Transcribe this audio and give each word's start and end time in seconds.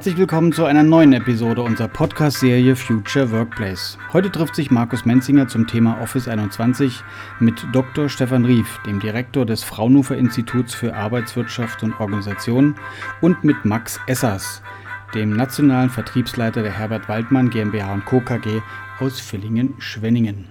Herzlich 0.00 0.16
willkommen 0.16 0.50
zu 0.50 0.64
einer 0.64 0.82
neuen 0.82 1.12
Episode 1.12 1.60
unserer 1.60 1.88
Podcast-Serie 1.88 2.74
Future 2.74 3.30
Workplace. 3.32 3.98
Heute 4.14 4.32
trifft 4.32 4.56
sich 4.56 4.70
Markus 4.70 5.04
Menzinger 5.04 5.46
zum 5.46 5.66
Thema 5.66 6.00
Office 6.00 6.26
21 6.26 7.02
mit 7.38 7.66
Dr. 7.74 8.08
Stefan 8.08 8.46
Rief, 8.46 8.80
dem 8.86 8.98
Direktor 8.98 9.44
des 9.44 9.62
Fraunhofer 9.62 10.16
Instituts 10.16 10.72
für 10.74 10.94
Arbeitswirtschaft 10.94 11.82
und 11.82 12.00
Organisation, 12.00 12.76
und 13.20 13.44
mit 13.44 13.66
Max 13.66 14.00
Essers, 14.06 14.62
dem 15.14 15.36
nationalen 15.36 15.90
Vertriebsleiter 15.90 16.62
der 16.62 16.72
Herbert 16.72 17.06
Waldmann 17.10 17.50
GmbH 17.50 18.00
Co. 18.06 18.20
KG 18.20 18.62
aus 19.00 19.20
Villingen-Schwenningen. 19.20 20.46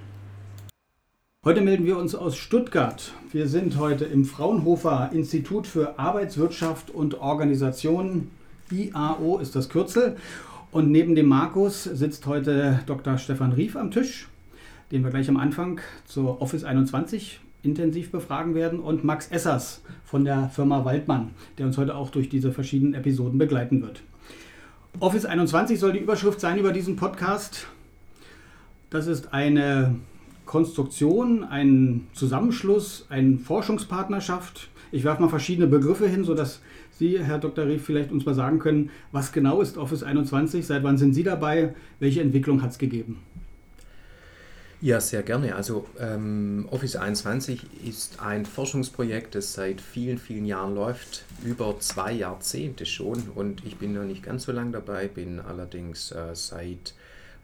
Heute 1.43 1.61
melden 1.61 1.87
wir 1.87 1.97
uns 1.97 2.13
aus 2.13 2.37
Stuttgart. 2.37 3.13
Wir 3.31 3.47
sind 3.47 3.79
heute 3.79 4.05
im 4.05 4.25
Fraunhofer 4.25 5.09
Institut 5.11 5.65
für 5.65 5.97
Arbeitswirtschaft 5.97 6.91
und 6.91 7.19
Organisation 7.19 8.29
IAO 8.71 9.39
ist 9.39 9.55
das 9.55 9.69
Kürzel. 9.69 10.17
Und 10.71 10.91
neben 10.91 11.15
dem 11.15 11.27
Markus 11.27 11.83
sitzt 11.83 12.25
heute 12.27 12.79
Dr. 12.85 13.17
Stefan 13.17 13.53
Rief 13.53 13.75
am 13.75 13.91
Tisch, 13.91 14.27
den 14.91 15.03
wir 15.03 15.09
gleich 15.09 15.29
am 15.29 15.37
Anfang 15.37 15.81
zur 16.05 16.41
Office 16.41 16.63
21 16.63 17.39
intensiv 17.63 18.11
befragen 18.11 18.55
werden, 18.55 18.79
und 18.79 19.03
Max 19.03 19.27
Essers 19.27 19.81
von 20.05 20.23
der 20.23 20.49
Firma 20.49 20.85
Waldmann, 20.85 21.31
der 21.57 21.65
uns 21.65 21.77
heute 21.77 21.95
auch 21.95 22.09
durch 22.09 22.29
diese 22.29 22.51
verschiedenen 22.51 22.93
Episoden 22.93 23.37
begleiten 23.37 23.81
wird. 23.81 24.01
Office 24.99 25.25
21 25.25 25.79
soll 25.79 25.93
die 25.93 25.99
Überschrift 25.99 26.39
sein 26.39 26.57
über 26.57 26.71
diesen 26.71 26.95
Podcast. 26.95 27.67
Das 28.89 29.07
ist 29.07 29.33
eine 29.33 29.95
Konstruktion, 30.49 31.43
ein 31.43 32.07
Zusammenschluss, 32.13 33.05
eine 33.09 33.37
Forschungspartnerschaft. 33.37 34.69
Ich 34.91 35.03
werfe 35.03 35.21
mal 35.21 35.29
verschiedene 35.29 35.67
Begriffe 35.67 36.07
hin, 36.07 36.23
sodass 36.23 36.59
Sie, 36.89 37.19
Herr 37.19 37.37
Dr. 37.37 37.67
Rief, 37.67 37.85
vielleicht 37.85 38.11
uns 38.11 38.25
mal 38.25 38.33
sagen 38.33 38.57
können, 38.57 38.89
was 39.11 39.31
genau 39.31 39.61
ist 39.61 39.77
Office 39.77 40.01
21, 40.01 40.65
seit 40.65 40.81
wann 40.81 40.97
sind 40.97 41.13
Sie 41.13 41.21
dabei, 41.21 41.75
welche 41.99 42.21
Entwicklung 42.21 42.63
hat 42.63 42.71
es 42.71 42.79
gegeben? 42.79 43.19
Ja, 44.81 44.99
sehr 44.99 45.21
gerne. 45.21 45.53
Also 45.53 45.85
ähm, 45.99 46.67
Office 46.71 46.95
21 46.95 47.87
ist 47.87 48.19
ein 48.19 48.43
Forschungsprojekt, 48.47 49.35
das 49.35 49.53
seit 49.53 49.79
vielen, 49.79 50.17
vielen 50.17 50.45
Jahren 50.45 50.73
läuft, 50.73 51.25
über 51.45 51.79
zwei 51.79 52.11
Jahrzehnte 52.11 52.87
schon. 52.87 53.29
Und 53.35 53.63
ich 53.67 53.77
bin 53.77 53.93
noch 53.93 54.03
nicht 54.03 54.23
ganz 54.23 54.45
so 54.45 54.51
lange 54.51 54.71
dabei, 54.71 55.09
bin 55.09 55.39
allerdings 55.41 56.11
äh, 56.11 56.33
seit, 56.33 56.95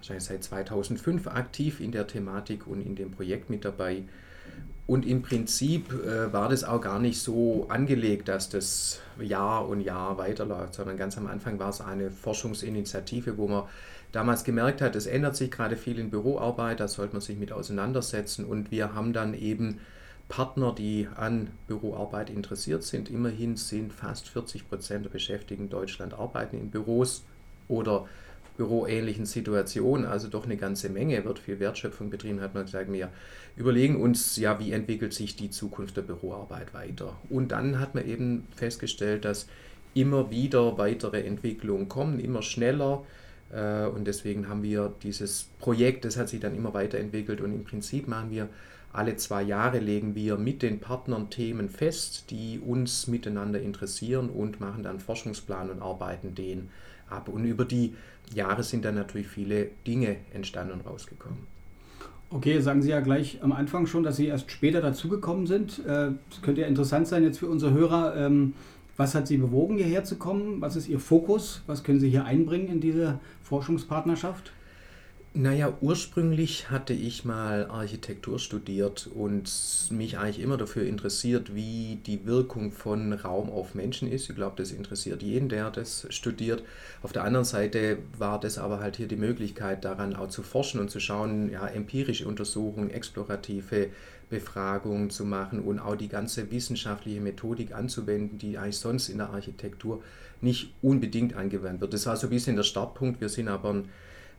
wahrscheinlich 0.05 0.25
seit 0.25 0.43
2005 0.43 1.27
aktiv 1.27 1.79
in 1.79 1.91
der 1.91 2.07
Thematik 2.07 2.67
und 2.67 2.81
in 2.81 2.95
dem 2.95 3.11
Projekt 3.11 3.49
mit 3.49 3.65
dabei. 3.65 4.03
Und 4.87 5.05
im 5.05 5.23
Prinzip 5.23 5.91
äh, 5.91 6.31
war 6.31 6.49
das 6.49 6.63
auch 6.63 6.79
gar 6.79 6.99
nicht 6.99 7.19
so 7.19 7.67
angelegt, 7.69 8.27
dass 8.27 8.49
das 8.49 9.01
Jahr 9.19 9.67
und 9.67 9.81
Jahr 9.81 10.19
weiterläuft, 10.19 10.75
sondern 10.75 10.95
ganz 10.95 11.17
am 11.17 11.25
Anfang 11.25 11.57
war 11.57 11.69
es 11.69 11.81
eine 11.81 12.11
Forschungsinitiative, 12.11 13.37
wo 13.37 13.47
man 13.47 13.63
damals 14.11 14.43
gemerkt 14.43 14.81
hat, 14.81 14.95
es 14.95 15.07
ändert 15.07 15.35
sich 15.35 15.49
gerade 15.49 15.75
viel 15.75 15.97
in 15.97 16.11
Büroarbeit, 16.11 16.79
da 16.79 16.87
sollte 16.87 17.13
man 17.13 17.21
sich 17.21 17.37
mit 17.37 17.51
auseinandersetzen. 17.51 18.45
Und 18.45 18.69
wir 18.69 18.93
haben 18.93 19.11
dann 19.11 19.33
eben 19.33 19.79
Partner, 20.29 20.73
die 20.73 21.07
an 21.15 21.49
Büroarbeit 21.67 22.29
interessiert 22.29 22.83
sind. 22.83 23.09
Immerhin 23.09 23.57
sind 23.57 23.91
fast 23.91 24.29
40 24.29 24.69
Prozent 24.69 25.05
der 25.05 25.09
Beschäftigten 25.09 25.65
in 25.65 25.69
Deutschland 25.69 26.13
arbeiten 26.13 26.57
in 26.57 26.69
Büros 26.69 27.23
oder 27.67 28.07
büroähnlichen 28.57 29.25
Situationen, 29.25 30.05
also 30.05 30.27
doch 30.27 30.45
eine 30.45 30.57
ganze 30.57 30.89
Menge, 30.89 31.23
wird 31.25 31.39
viel 31.39 31.59
Wertschöpfung 31.59 32.09
betrieben, 32.09 32.41
hat 32.41 32.53
man 32.53 32.65
gesagt, 32.65 32.91
wir 32.91 33.09
überlegen 33.55 34.01
uns, 34.01 34.37
ja, 34.37 34.59
wie 34.59 34.71
entwickelt 34.71 35.13
sich 35.13 35.35
die 35.35 35.49
Zukunft 35.49 35.97
der 35.97 36.03
Büroarbeit 36.03 36.73
weiter. 36.73 37.15
Und 37.29 37.51
dann 37.51 37.79
hat 37.79 37.95
man 37.95 38.07
eben 38.07 38.47
festgestellt, 38.55 39.25
dass 39.25 39.47
immer 39.93 40.29
wieder 40.29 40.77
weitere 40.77 41.23
Entwicklungen 41.23 41.89
kommen, 41.89 42.19
immer 42.19 42.41
schneller. 42.41 43.03
Äh, 43.51 43.85
und 43.85 44.05
deswegen 44.05 44.47
haben 44.47 44.63
wir 44.63 44.93
dieses 45.03 45.49
Projekt, 45.59 46.05
das 46.05 46.17
hat 46.17 46.29
sich 46.29 46.39
dann 46.39 46.55
immer 46.55 46.73
weiterentwickelt 46.73 47.41
und 47.41 47.53
im 47.53 47.63
Prinzip 47.63 48.07
machen 48.07 48.31
wir 48.31 48.49
alle 48.95 49.17
zwei 49.17 49.43
Jahre 49.43 49.79
legen 49.79 50.15
wir 50.15 50.37
mit 50.37 50.61
den 50.61 50.79
Partnern 50.79 51.29
Themen 51.29 51.67
fest, 51.67 52.31
die 52.31 52.61
uns 52.65 53.07
miteinander 53.07 53.61
interessieren 53.61 54.29
und 54.29 54.61
machen 54.61 54.83
dann 54.83 55.01
Forschungsplan 55.01 55.69
und 55.69 55.81
arbeiten 55.81 56.33
den 56.33 56.69
ab. 57.09 57.27
Und 57.27 57.43
über 57.43 57.65
die 57.65 57.95
Jahre 58.33 58.63
sind 58.63 58.85
dann 58.85 58.95
natürlich 58.95 59.27
viele 59.27 59.69
Dinge 59.85 60.17
entstanden 60.33 60.73
und 60.73 60.85
rausgekommen. 60.85 61.39
Okay, 62.29 62.59
sagen 62.59 62.81
Sie 62.81 62.89
ja 62.89 62.99
gleich 63.01 63.39
am 63.43 63.51
Anfang 63.51 63.85
schon, 63.87 64.03
dass 64.03 64.17
Sie 64.17 64.27
erst 64.27 64.51
später 64.51 64.81
dazugekommen 64.81 65.47
sind. 65.47 65.81
Das 65.85 66.09
äh, 66.09 66.41
könnte 66.41 66.61
ja 66.61 66.67
interessant 66.67 67.07
sein 67.07 67.23
jetzt 67.23 67.39
für 67.39 67.47
unsere 67.47 67.71
Hörer. 67.73 68.15
Ähm, 68.17 68.53
was 68.97 69.13
hat 69.13 69.27
Sie 69.27 69.37
bewogen, 69.37 69.77
hierher 69.77 70.03
zu 70.03 70.15
kommen? 70.15 70.61
Was 70.61 70.75
ist 70.75 70.87
Ihr 70.87 70.99
Fokus? 70.99 71.61
Was 71.67 71.83
können 71.83 71.99
Sie 71.99 72.09
hier 72.09 72.25
einbringen 72.25 72.67
in 72.67 72.81
diese 72.81 73.19
Forschungspartnerschaft? 73.43 74.51
Naja, 75.37 75.77
ursprünglich 75.81 76.69
hatte 76.71 76.93
ich 76.93 77.25
mal 77.25 77.65
Architektur 77.69 78.39
studiert 78.39 79.09
und 79.13 79.51
mich 79.89 80.17
eigentlich 80.17 80.39
immer 80.39 80.55
dafür 80.55 80.83
interessiert, 80.85 81.53
wie 81.53 81.99
die 82.05 82.25
Wirkung 82.25 82.71
von 82.71 83.11
Raum 83.11 83.49
auf 83.49 83.75
Menschen 83.75 84.09
ist. 84.09 84.29
Ich 84.29 84.35
glaube, 84.37 84.55
das 84.55 84.71
interessiert 84.71 85.21
jeden, 85.21 85.49
der 85.49 85.71
das 85.71 86.07
studiert. 86.09 86.63
Auf 87.03 87.11
der 87.11 87.25
anderen 87.25 87.43
Seite 87.43 87.97
war 88.17 88.39
das 88.39 88.57
aber 88.57 88.79
halt 88.79 88.95
hier 88.95 89.09
die 89.09 89.17
Möglichkeit, 89.17 89.83
daran 89.83 90.15
auch 90.15 90.29
zu 90.29 90.41
forschen 90.41 90.79
und 90.79 90.89
zu 90.89 91.01
schauen, 91.01 91.51
ja, 91.51 91.67
empirische 91.67 92.29
Untersuchungen, 92.29 92.89
explorative 92.89 93.89
Befragungen 94.29 95.09
zu 95.09 95.25
machen 95.25 95.59
und 95.59 95.79
auch 95.79 95.97
die 95.97 96.07
ganze 96.07 96.49
wissenschaftliche 96.49 97.19
Methodik 97.19 97.75
anzuwenden, 97.75 98.37
die 98.37 98.57
eigentlich 98.57 98.77
sonst 98.77 99.09
in 99.09 99.17
der 99.17 99.31
Architektur 99.31 100.01
nicht 100.39 100.73
unbedingt 100.81 101.35
angewendet 101.35 101.81
wird. 101.81 101.93
Das 101.93 102.05
war 102.05 102.15
so 102.15 102.27
ein 102.27 102.29
bisschen 102.29 102.55
der 102.55 102.63
Startpunkt. 102.63 103.19
Wir 103.19 103.27
sind 103.27 103.49
aber 103.49 103.73
ein 103.73 103.89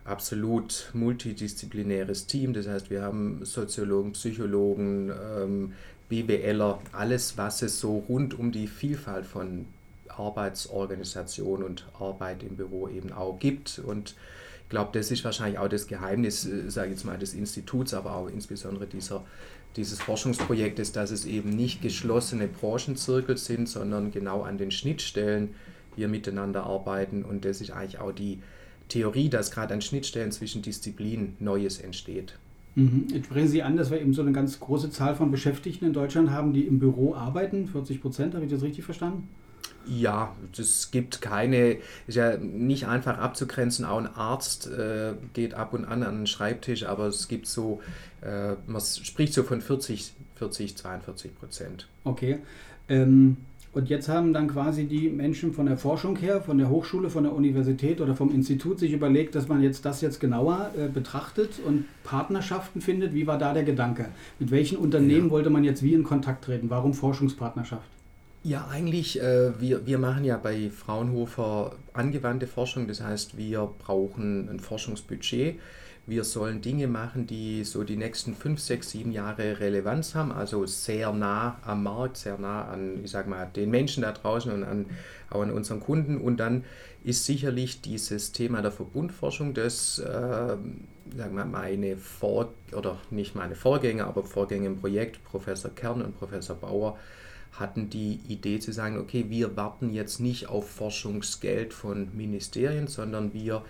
absolut 0.06 0.90
multidisziplinäres 0.94 2.26
Team. 2.26 2.52
Das 2.52 2.66
heißt, 2.66 2.90
wir 2.90 3.02
haben 3.02 3.44
Soziologen, 3.44 4.12
Psychologen, 4.12 5.10
ähm, 5.10 5.72
BWLer, 6.08 6.80
alles, 6.92 7.36
was 7.36 7.62
es 7.62 7.80
so 7.80 8.04
rund 8.08 8.38
um 8.38 8.52
die 8.52 8.68
Vielfalt 8.68 9.26
von 9.26 9.66
Arbeitsorganisation 10.08 11.62
und 11.62 11.86
Arbeit 11.98 12.42
im 12.42 12.56
Büro 12.56 12.88
eben 12.88 13.12
auch 13.12 13.38
gibt. 13.38 13.80
Und 13.80 14.14
ich 14.62 14.68
glaube, 14.68 14.90
das 14.98 15.10
ist 15.10 15.24
wahrscheinlich 15.24 15.58
auch 15.58 15.68
das 15.68 15.86
Geheimnis, 15.86 16.46
äh, 16.46 16.70
sage 16.70 16.88
ich 16.88 16.94
jetzt 16.94 17.04
mal, 17.04 17.18
des 17.18 17.34
Instituts, 17.34 17.94
aber 17.94 18.14
auch 18.14 18.28
insbesondere 18.28 18.86
dieser, 18.86 19.24
dieses 19.76 20.00
Forschungsprojektes, 20.00 20.92
dass 20.92 21.10
es 21.10 21.24
eben 21.24 21.50
nicht 21.50 21.82
geschlossene 21.82 22.48
Branchenzirkel 22.48 23.36
sind, 23.36 23.68
sondern 23.68 24.10
genau 24.10 24.42
an 24.42 24.58
den 24.58 24.70
Schnittstellen 24.70 25.54
wir 25.96 26.08
miteinander 26.08 26.64
arbeiten. 26.64 27.24
Und 27.24 27.44
das 27.44 27.60
ist 27.60 27.70
eigentlich 27.70 28.00
auch 28.00 28.12
die, 28.12 28.38
Theorie, 28.88 29.28
dass 29.28 29.50
gerade 29.50 29.74
an 29.74 29.80
Schnittstellen 29.80 30.32
zwischen 30.32 30.62
Disziplinen 30.62 31.36
Neues 31.40 31.78
entsteht. 31.78 32.34
Mhm. 32.76 33.06
Jetzt 33.10 33.26
sprechen 33.26 33.48
Sie 33.48 33.62
an, 33.62 33.76
dass 33.76 33.90
wir 33.90 34.00
eben 34.00 34.12
so 34.12 34.22
eine 34.22 34.32
ganz 34.32 34.60
große 34.60 34.90
Zahl 34.90 35.14
von 35.16 35.30
Beschäftigten 35.30 35.86
in 35.86 35.92
Deutschland 35.92 36.30
haben, 36.30 36.52
die 36.52 36.66
im 36.66 36.78
Büro 36.78 37.14
arbeiten. 37.14 37.66
40 37.68 38.02
Prozent, 38.02 38.34
habe 38.34 38.44
ich 38.44 38.50
das 38.50 38.62
richtig 38.62 38.84
verstanden? 38.84 39.28
Ja, 39.86 40.34
es 40.58 40.90
gibt 40.90 41.22
keine, 41.22 41.78
ist 42.06 42.16
ja 42.16 42.36
nicht 42.36 42.86
einfach 42.86 43.18
abzugrenzen. 43.18 43.84
Auch 43.84 43.98
ein 43.98 44.08
Arzt 44.08 44.66
äh, 44.66 45.14
geht 45.32 45.54
ab 45.54 45.72
und 45.72 45.84
an 45.84 46.02
an 46.02 46.16
den 46.18 46.26
Schreibtisch, 46.26 46.84
aber 46.84 47.06
es 47.06 47.28
gibt 47.28 47.46
so, 47.46 47.80
äh, 48.20 48.54
man 48.66 48.82
spricht 48.82 49.32
so 49.32 49.42
von 49.44 49.60
40, 49.60 50.12
40, 50.34 50.76
42 50.76 51.38
Prozent. 51.38 51.88
Okay. 52.04 52.40
Ähm, 52.88 53.36
und 53.76 53.90
jetzt 53.90 54.08
haben 54.08 54.32
dann 54.32 54.48
quasi 54.48 54.86
die 54.86 55.10
Menschen 55.10 55.52
von 55.52 55.66
der 55.66 55.76
Forschung 55.76 56.16
her, 56.16 56.40
von 56.40 56.56
der 56.56 56.70
Hochschule, 56.70 57.10
von 57.10 57.24
der 57.24 57.34
Universität 57.34 58.00
oder 58.00 58.14
vom 58.14 58.32
Institut 58.32 58.78
sich 58.78 58.90
überlegt, 58.90 59.34
dass 59.34 59.48
man 59.48 59.62
jetzt 59.62 59.84
das 59.84 60.00
jetzt 60.00 60.18
genauer 60.18 60.70
äh, 60.78 60.88
betrachtet 60.88 61.60
und 61.62 61.84
Partnerschaften 62.02 62.80
findet. 62.80 63.12
Wie 63.12 63.26
war 63.26 63.36
da 63.36 63.52
der 63.52 63.64
Gedanke? 63.64 64.06
Mit 64.38 64.50
welchen 64.50 64.78
Unternehmen 64.78 65.26
ja. 65.26 65.30
wollte 65.30 65.50
man 65.50 65.62
jetzt 65.62 65.82
wie 65.82 65.92
in 65.92 66.04
Kontakt 66.04 66.46
treten? 66.46 66.70
Warum 66.70 66.94
Forschungspartnerschaft? 66.94 67.86
Ja, 68.44 68.66
eigentlich, 68.72 69.20
äh, 69.20 69.60
wir, 69.60 69.86
wir 69.86 69.98
machen 69.98 70.24
ja 70.24 70.38
bei 70.38 70.70
Fraunhofer 70.70 71.72
angewandte 71.92 72.46
Forschung. 72.46 72.88
Das 72.88 73.02
heißt, 73.02 73.36
wir 73.36 73.68
brauchen 73.78 74.48
ein 74.48 74.58
Forschungsbudget 74.58 75.56
wir 76.06 76.22
sollen 76.22 76.60
Dinge 76.60 76.86
machen, 76.86 77.26
die 77.26 77.64
so 77.64 77.82
die 77.82 77.96
nächsten 77.96 78.34
fünf, 78.34 78.60
sechs, 78.60 78.90
sieben 78.90 79.10
Jahre 79.10 79.58
Relevanz 79.58 80.14
haben, 80.14 80.30
also 80.30 80.64
sehr 80.64 81.12
nah 81.12 81.58
am 81.64 81.82
Markt, 81.82 82.16
sehr 82.16 82.38
nah 82.38 82.66
an, 82.66 83.04
ich 83.04 83.10
sag 83.10 83.26
mal, 83.26 83.46
den 83.46 83.70
Menschen 83.70 84.02
da 84.02 84.12
draußen 84.12 84.52
und 84.52 84.62
an, 84.62 84.86
auch 85.30 85.40
an 85.40 85.50
unseren 85.50 85.80
Kunden. 85.80 86.18
Und 86.18 86.38
dann 86.38 86.64
ist 87.02 87.24
sicherlich 87.24 87.80
dieses 87.80 88.30
Thema 88.30 88.62
der 88.62 88.70
Verbundforschung, 88.70 89.52
das, 89.52 89.98
äh, 89.98 90.04
sagen 90.06 91.34
wir, 91.34 91.44
meine 91.44 91.96
Vor- 91.96 92.54
oder 92.72 92.98
nicht 93.10 93.34
meine 93.34 93.56
Vorgänger, 93.56 94.06
aber 94.06 94.22
Vorgänger 94.22 94.66
im 94.66 94.76
Projekt, 94.76 95.24
Professor 95.24 95.72
Kern 95.74 96.02
und 96.02 96.16
Professor 96.16 96.54
Bauer, 96.54 96.98
hatten 97.52 97.90
die 97.90 98.20
Idee 98.28 98.60
zu 98.60 98.72
sagen, 98.72 98.98
okay, 98.98 99.26
wir 99.28 99.56
warten 99.56 99.92
jetzt 99.92 100.20
nicht 100.20 100.48
auf 100.48 100.68
Forschungsgeld 100.70 101.72
von 101.72 102.14
Ministerien, 102.14 102.86
sondern 102.86 103.32
wir 103.32 103.64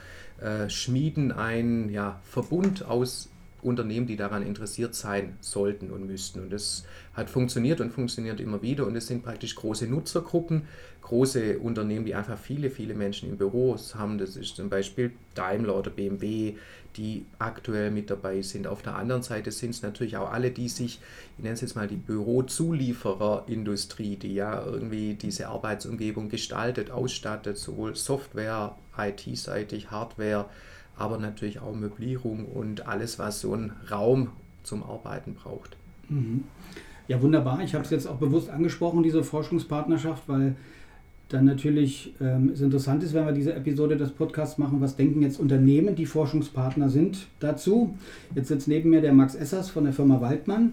schmieden 0.68 1.32
einen 1.32 1.88
ja, 1.90 2.20
Verbund 2.24 2.84
aus 2.84 3.28
Unternehmen, 3.66 4.06
die 4.06 4.16
daran 4.16 4.42
interessiert 4.42 4.94
sein 4.94 5.36
sollten 5.40 5.90
und 5.90 6.06
müssten. 6.06 6.40
Und 6.40 6.52
das 6.52 6.84
hat 7.14 7.28
funktioniert 7.28 7.80
und 7.80 7.90
funktioniert 7.90 8.38
immer 8.40 8.62
wieder. 8.62 8.86
Und 8.86 8.94
es 8.96 9.08
sind 9.08 9.24
praktisch 9.24 9.56
große 9.56 9.86
Nutzergruppen, 9.86 10.62
große 11.02 11.58
Unternehmen, 11.58 12.06
die 12.06 12.14
einfach 12.14 12.38
viele, 12.38 12.70
viele 12.70 12.94
Menschen 12.94 13.28
im 13.28 13.36
Büro 13.36 13.76
haben. 13.94 14.18
Das 14.18 14.36
ist 14.36 14.56
zum 14.56 14.70
Beispiel 14.70 15.12
Daimler 15.34 15.76
oder 15.76 15.90
BMW, 15.90 16.54
die 16.96 17.26
aktuell 17.38 17.90
mit 17.90 18.08
dabei 18.10 18.42
sind. 18.42 18.66
Auf 18.66 18.82
der 18.82 18.96
anderen 18.96 19.22
Seite 19.22 19.52
sind 19.52 19.70
es 19.70 19.82
natürlich 19.82 20.16
auch 20.16 20.32
alle, 20.32 20.50
die 20.50 20.69
sich, 20.69 20.98
ich 21.36 21.42
nenne 21.42 21.54
es 21.54 21.60
jetzt 21.60 21.76
mal 21.76 21.88
die 21.88 21.96
Bürozuliefererindustrie, 21.96 24.16
die 24.16 24.34
ja 24.34 24.64
irgendwie 24.64 25.14
diese 25.14 25.48
Arbeitsumgebung 25.48 26.28
gestaltet, 26.28 26.90
ausstattet, 26.90 27.58
sowohl 27.58 27.94
Software, 27.94 28.76
IT-seitig, 28.96 29.90
Hardware, 29.90 30.46
aber 30.98 31.19
natürlich 31.19 31.60
auch 31.60 31.75
Möblierung 31.75 32.46
und 32.46 32.87
alles, 32.87 33.19
was 33.19 33.40
so 33.40 33.54
ein 33.54 33.72
Raum 33.90 34.28
zum 34.62 34.82
Arbeiten 34.82 35.34
braucht. 35.34 35.76
Mhm. 36.08 36.44
Ja, 37.08 37.22
wunderbar. 37.22 37.60
Ich 37.62 37.75
habe 37.75 37.84
es 37.84 37.90
jetzt 37.90 38.06
auch 38.06 38.16
bewusst 38.16 38.50
angesprochen, 38.50 39.02
diese 39.02 39.22
Forschungspartnerschaft, 39.22 40.25
weil 40.26 40.56
dann 41.28 41.44
natürlich 41.44 42.14
ähm, 42.20 42.50
es 42.52 42.60
interessant 42.60 43.02
ist, 43.02 43.12
wenn 43.12 43.26
wir 43.26 43.32
diese 43.32 43.52
Episode 43.52 43.96
des 43.96 44.10
Podcasts 44.10 44.58
machen, 44.58 44.81
was 44.81 44.96
denken 44.96 45.22
jetzt 45.22 45.40
Unternehmen, 45.40 45.96
die 45.96 46.06
Forschungspartner 46.06 46.88
sind, 46.88 47.26
dazu. 47.40 47.96
Jetzt 48.34 48.48
sitzt 48.48 48.69
neben 48.69 48.90
mir 48.90 49.00
der 49.00 49.12
Max 49.12 49.34
Essers 49.34 49.70
von 49.70 49.84
der 49.84 49.93
Firma 49.93 50.20
Waldmann. 50.20 50.72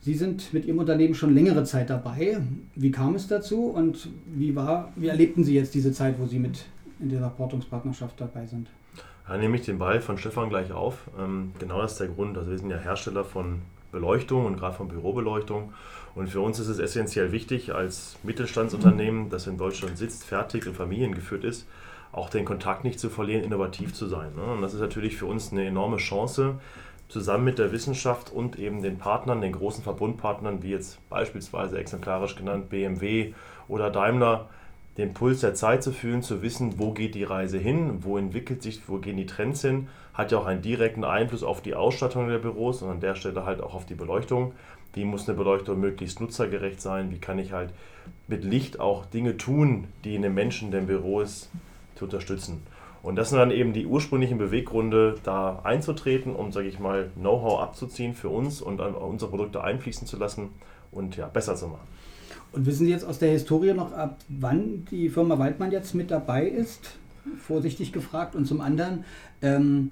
Sie 0.00 0.14
sind 0.14 0.52
mit 0.52 0.64
Ihrem 0.66 0.78
Unternehmen 0.78 1.14
schon 1.14 1.34
längere 1.34 1.64
Zeit 1.64 1.90
dabei. 1.90 2.38
Wie 2.74 2.90
kam 2.90 3.14
es 3.14 3.26
dazu 3.26 3.64
und 3.64 4.08
wie, 4.34 4.54
war, 4.54 4.92
wie 4.96 5.08
erlebten 5.08 5.44
Sie 5.44 5.54
jetzt 5.54 5.74
diese 5.74 5.92
Zeit, 5.92 6.18
wo 6.18 6.26
Sie 6.26 6.38
mit 6.38 6.64
in 7.00 7.08
dieser 7.08 7.30
Forschungspartnerschaft 7.30 8.20
dabei 8.20 8.46
sind? 8.46 8.68
Ja, 9.28 9.36
nehme 9.36 9.56
ich 9.56 9.62
den 9.62 9.78
Ball 9.78 10.00
von 10.00 10.16
Stefan 10.16 10.48
gleich 10.48 10.72
auf. 10.72 10.94
Ähm, 11.18 11.52
genau 11.58 11.82
das 11.82 11.92
ist 11.92 12.00
der 12.00 12.08
Grund. 12.08 12.38
Also 12.38 12.50
wir 12.50 12.58
sind 12.58 12.70
ja 12.70 12.78
Hersteller 12.78 13.24
von 13.24 13.60
Beleuchtung 13.92 14.46
und 14.46 14.58
gerade 14.58 14.74
von 14.74 14.88
Bürobeleuchtung. 14.88 15.72
Und 16.14 16.28
für 16.28 16.40
uns 16.40 16.58
ist 16.58 16.68
es 16.68 16.78
essentiell 16.78 17.30
wichtig, 17.30 17.74
als 17.74 18.16
Mittelstandsunternehmen, 18.22 19.28
das 19.28 19.46
in 19.46 19.58
Deutschland 19.58 19.98
sitzt, 19.98 20.24
fertig 20.24 20.66
und 20.66 20.76
familiengeführt 20.76 21.44
ist, 21.44 21.68
auch 22.10 22.30
den 22.30 22.44
Kontakt 22.44 22.84
nicht 22.84 22.98
zu 22.98 23.10
verlieren, 23.10 23.44
innovativ 23.44 23.92
zu 23.92 24.06
sein. 24.06 24.34
Ne? 24.34 24.42
Und 24.42 24.62
das 24.62 24.72
ist 24.72 24.80
natürlich 24.80 25.16
für 25.16 25.26
uns 25.26 25.52
eine 25.52 25.66
enorme 25.66 25.98
Chance, 25.98 26.58
zusammen 27.08 27.44
mit 27.44 27.58
der 27.58 27.72
Wissenschaft 27.72 28.30
und 28.30 28.58
eben 28.58 28.82
den 28.82 28.98
Partnern, 28.98 29.40
den 29.40 29.52
großen 29.52 29.82
Verbundpartnern, 29.82 30.62
wie 30.62 30.70
jetzt 30.70 31.06
beispielsweise 31.08 31.78
exemplarisch 31.78 32.36
genannt 32.36 32.68
BMW 32.68 33.32
oder 33.66 33.90
Daimler, 33.90 34.48
den 34.98 35.14
Puls 35.14 35.40
der 35.40 35.54
Zeit 35.54 35.82
zu 35.84 35.92
fühlen, 35.92 36.22
zu 36.22 36.42
wissen, 36.42 36.78
wo 36.78 36.92
geht 36.92 37.14
die 37.14 37.24
Reise 37.24 37.56
hin, 37.56 38.02
wo 38.02 38.18
entwickelt 38.18 38.62
sich, 38.62 38.82
wo 38.88 38.98
gehen 38.98 39.16
die 39.16 39.26
Trends 39.26 39.62
hin, 39.62 39.86
hat 40.12 40.32
ja 40.32 40.38
auch 40.38 40.46
einen 40.46 40.60
direkten 40.60 41.04
Einfluss 41.04 41.44
auf 41.44 41.62
die 41.62 41.76
Ausstattung 41.76 42.28
der 42.28 42.38
Büros 42.38 42.82
und 42.82 42.90
an 42.90 43.00
der 43.00 43.14
Stelle 43.14 43.46
halt 43.46 43.60
auch 43.60 43.74
auf 43.74 43.86
die 43.86 43.94
Beleuchtung. 43.94 44.52
Wie 44.92 45.04
muss 45.04 45.28
eine 45.28 45.38
Beleuchtung 45.38 45.78
möglichst 45.78 46.20
nutzergerecht 46.20 46.80
sein? 46.80 47.12
Wie 47.12 47.18
kann 47.18 47.38
ich 47.38 47.52
halt 47.52 47.70
mit 48.26 48.42
Licht 48.42 48.80
auch 48.80 49.06
Dinge 49.06 49.36
tun, 49.36 49.86
die 50.02 50.16
in 50.16 50.22
den 50.22 50.34
Menschen, 50.34 50.72
den 50.72 50.88
Büros 50.88 51.48
zu 51.94 52.06
unterstützen? 52.06 52.62
Und 53.00 53.14
das 53.14 53.28
sind 53.28 53.38
dann 53.38 53.52
eben 53.52 53.72
die 53.72 53.86
ursprünglichen 53.86 54.38
Beweggründe, 54.38 55.14
da 55.22 55.60
einzutreten, 55.62 56.34
um, 56.34 56.50
sage 56.50 56.66
ich 56.66 56.80
mal, 56.80 57.10
Know-how 57.14 57.60
abzuziehen 57.60 58.14
für 58.14 58.28
uns 58.28 58.60
und 58.60 58.80
unsere 58.80 59.30
Produkte 59.30 59.62
einfließen 59.62 60.08
zu 60.08 60.16
lassen 60.16 60.48
und 60.90 61.16
ja, 61.16 61.28
besser 61.28 61.54
zu 61.54 61.68
machen. 61.68 61.86
Und 62.52 62.66
wissen 62.66 62.86
Sie 62.86 62.92
jetzt 62.92 63.04
aus 63.04 63.18
der 63.18 63.30
Historie 63.30 63.74
noch, 63.74 63.92
ab 63.92 64.18
wann 64.28 64.86
die 64.90 65.10
Firma 65.10 65.38
Waldmann 65.38 65.70
jetzt 65.70 65.94
mit 65.94 66.10
dabei 66.10 66.46
ist? 66.46 66.96
Vorsichtig 67.38 67.92
gefragt. 67.92 68.34
Und 68.34 68.46
zum 68.46 68.60
anderen, 68.60 69.04
ähm, 69.42 69.90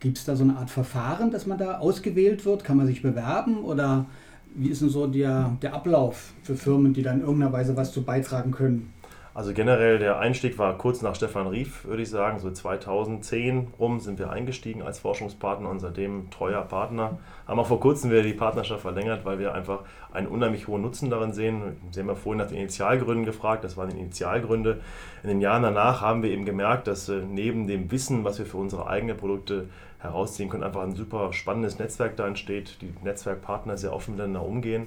gibt 0.00 0.18
es 0.18 0.24
da 0.24 0.34
so 0.34 0.44
eine 0.44 0.56
Art 0.56 0.70
Verfahren, 0.70 1.30
dass 1.30 1.46
man 1.46 1.58
da 1.58 1.78
ausgewählt 1.78 2.44
wird? 2.44 2.64
Kann 2.64 2.76
man 2.76 2.86
sich 2.86 3.02
bewerben? 3.02 3.58
Oder 3.58 4.06
wie 4.54 4.68
ist 4.68 4.82
denn 4.82 4.88
so 4.88 5.06
der, 5.06 5.56
der 5.62 5.74
Ablauf 5.74 6.32
für 6.42 6.56
Firmen, 6.56 6.94
die 6.94 7.02
da 7.02 7.12
in 7.12 7.20
irgendeiner 7.20 7.52
Weise 7.52 7.76
was 7.76 7.92
zu 7.92 8.02
beitragen 8.02 8.50
können? 8.50 8.92
Also 9.36 9.52
generell 9.52 9.98
der 9.98 10.18
Einstieg 10.18 10.56
war 10.56 10.78
kurz 10.78 11.02
nach 11.02 11.14
Stefan 11.14 11.46
Rief, 11.46 11.84
würde 11.84 12.02
ich 12.02 12.08
sagen. 12.08 12.38
So 12.38 12.50
2010 12.50 13.66
rum 13.78 14.00
sind 14.00 14.18
wir 14.18 14.30
eingestiegen 14.30 14.80
als 14.80 14.98
Forschungspartner 14.98 15.68
und 15.68 15.78
seitdem 15.78 16.30
treuer 16.30 16.62
Partner. 16.62 17.18
Haben 17.46 17.60
auch 17.60 17.66
vor 17.66 17.78
kurzem 17.78 18.10
wieder 18.10 18.22
die 18.22 18.32
Partnerschaft 18.32 18.80
verlängert, 18.80 19.26
weil 19.26 19.38
wir 19.38 19.52
einfach 19.52 19.80
einen 20.10 20.26
unheimlich 20.26 20.68
hohen 20.68 20.80
Nutzen 20.80 21.10
darin 21.10 21.34
sehen. 21.34 21.76
Sie 21.90 22.00
haben 22.00 22.08
ja 22.08 22.14
vorhin 22.14 22.38
nach 22.38 22.48
den 22.48 22.56
Initialgründen 22.56 23.26
gefragt, 23.26 23.62
das 23.62 23.76
waren 23.76 23.90
die 23.90 24.00
Initialgründe. 24.00 24.80
In 25.22 25.28
den 25.28 25.42
Jahren 25.42 25.64
danach 25.64 26.00
haben 26.00 26.22
wir 26.22 26.30
eben 26.30 26.46
gemerkt, 26.46 26.86
dass 26.86 27.10
äh, 27.10 27.20
neben 27.20 27.66
dem 27.66 27.90
Wissen, 27.90 28.24
was 28.24 28.38
wir 28.38 28.46
für 28.46 28.56
unsere 28.56 28.86
eigenen 28.86 29.18
Produkte 29.18 29.68
herausziehen 29.98 30.48
können, 30.48 30.64
einfach 30.64 30.82
ein 30.82 30.94
super 30.94 31.34
spannendes 31.34 31.78
Netzwerk 31.78 32.16
da 32.16 32.26
entsteht, 32.26 32.78
die 32.80 32.94
Netzwerkpartner 33.04 33.76
sehr 33.76 33.92
offen 33.92 34.12
miteinander 34.12 34.46
umgehen. 34.46 34.86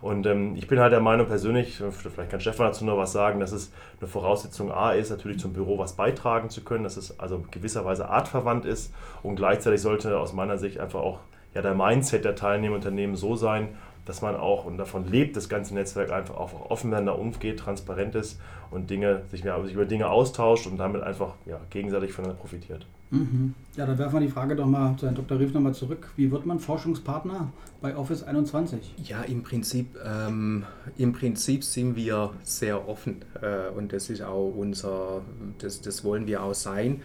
Und 0.00 0.26
ähm, 0.26 0.56
ich 0.56 0.66
bin 0.66 0.80
halt 0.80 0.92
der 0.92 1.00
Meinung 1.00 1.26
persönlich, 1.26 1.82
vielleicht 1.90 2.30
kann 2.30 2.40
Stefan 2.40 2.66
dazu 2.66 2.84
noch 2.84 2.96
was 2.96 3.12
sagen, 3.12 3.40
dass 3.40 3.52
es 3.52 3.72
eine 4.00 4.08
Voraussetzung 4.08 4.72
A 4.72 4.92
ist, 4.92 5.10
natürlich 5.10 5.38
zum 5.38 5.52
Büro 5.52 5.78
was 5.78 5.94
beitragen 5.94 6.48
zu 6.48 6.64
können, 6.64 6.84
dass 6.84 6.96
es 6.96 7.20
also 7.20 7.44
gewisserweise 7.50 8.08
artverwandt 8.08 8.64
ist. 8.64 8.94
Und 9.22 9.36
gleichzeitig 9.36 9.82
sollte 9.82 10.18
aus 10.18 10.32
meiner 10.32 10.56
Sicht 10.56 10.80
einfach 10.80 11.00
auch 11.00 11.20
ja, 11.54 11.62
der 11.62 11.74
Mindset 11.74 12.24
der 12.24 12.34
teilnehmenden 12.34 12.76
Unternehmen 12.76 13.16
so 13.16 13.34
sein, 13.34 13.76
dass 14.04 14.22
man 14.22 14.36
auch 14.36 14.64
und 14.64 14.78
davon 14.78 15.06
lebt, 15.06 15.36
das 15.36 15.48
ganze 15.48 15.74
Netzwerk 15.74 16.10
einfach 16.10 16.36
auch 16.36 16.70
offen 16.70 16.90
miteinander 16.90 17.18
umgeht, 17.18 17.58
transparent 17.58 18.14
ist 18.14 18.40
und 18.70 18.90
Dinge, 18.90 19.22
sich, 19.30 19.42
sich 19.42 19.74
über 19.74 19.84
Dinge 19.84 20.08
austauscht 20.08 20.66
und 20.66 20.78
damit 20.78 21.02
einfach 21.02 21.34
ja, 21.46 21.60
gegenseitig 21.70 22.12
voneinander 22.12 22.40
profitiert. 22.40 22.86
Mhm. 23.10 23.54
Ja, 23.76 23.86
dann 23.86 23.98
werfen 23.98 24.14
wir 24.14 24.20
die 24.20 24.32
Frage 24.32 24.54
doch 24.54 24.66
mal 24.66 24.96
zu 24.96 25.06
Herrn 25.06 25.16
Dr. 25.16 25.38
Rief 25.38 25.52
nochmal 25.52 25.74
zurück. 25.74 26.10
Wie 26.16 26.30
wird 26.30 26.46
man 26.46 26.60
Forschungspartner 26.60 27.52
bei 27.80 27.96
Office 27.96 28.22
21? 28.22 28.94
Ja, 29.02 29.22
im 29.22 29.42
Prinzip, 29.42 29.96
ähm, 30.04 30.64
im 30.96 31.12
Prinzip 31.12 31.64
sind 31.64 31.96
wir 31.96 32.30
sehr 32.42 32.88
offen 32.88 33.24
äh, 33.42 33.68
und 33.76 33.92
das 33.92 34.10
ist 34.10 34.22
auch 34.22 34.52
unser, 34.56 35.22
das, 35.58 35.80
das 35.80 36.04
wollen 36.04 36.26
wir 36.26 36.42
auch 36.42 36.54
sein. 36.54 37.02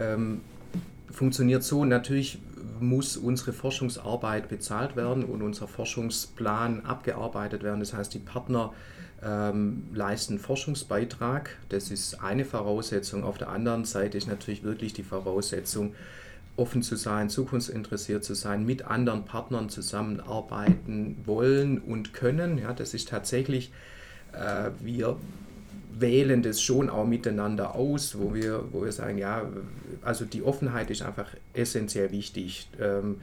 Ähm, 0.00 0.42
funktioniert 1.10 1.62
so, 1.62 1.84
natürlich 1.84 2.40
muss 2.80 3.16
unsere 3.16 3.52
Forschungsarbeit 3.52 4.48
bezahlt 4.48 4.96
werden 4.96 5.24
und 5.24 5.42
unser 5.42 5.68
Forschungsplan 5.68 6.84
abgearbeitet 6.84 7.62
werden. 7.62 7.80
Das 7.80 7.92
heißt, 7.92 8.14
die 8.14 8.18
Partner 8.18 8.72
ähm, 9.22 9.84
leisten 9.92 10.38
Forschungsbeitrag. 10.38 11.56
Das 11.68 11.90
ist 11.90 12.22
eine 12.22 12.44
Voraussetzung. 12.44 13.24
Auf 13.24 13.38
der 13.38 13.48
anderen 13.48 13.84
Seite 13.84 14.16
ist 14.16 14.28
natürlich 14.28 14.62
wirklich 14.62 14.92
die 14.92 15.02
Voraussetzung, 15.02 15.94
offen 16.56 16.82
zu 16.82 16.96
sein, 16.96 17.30
zukunftsinteressiert 17.30 18.24
zu 18.24 18.34
sein, 18.34 18.66
mit 18.66 18.84
anderen 18.84 19.24
Partnern 19.24 19.68
zusammenarbeiten 19.70 21.16
wollen 21.24 21.78
und 21.78 22.12
können. 22.12 22.58
Ja, 22.58 22.72
das 22.72 22.92
ist 22.92 23.08
tatsächlich, 23.08 23.72
äh, 24.32 24.70
wir 24.80 25.16
wählen 25.92 26.42
das 26.42 26.60
schon 26.60 26.88
auch 26.88 27.06
miteinander 27.06 27.74
aus, 27.74 28.18
wo 28.18 28.34
wir, 28.34 28.64
wo 28.72 28.84
wir 28.84 28.92
sagen, 28.92 29.18
ja, 29.18 29.48
also 30.02 30.24
die 30.24 30.42
Offenheit 30.42 30.90
ist 30.90 31.02
einfach 31.02 31.28
essentiell 31.52 32.12
wichtig. 32.12 32.68
Ähm, 32.80 33.20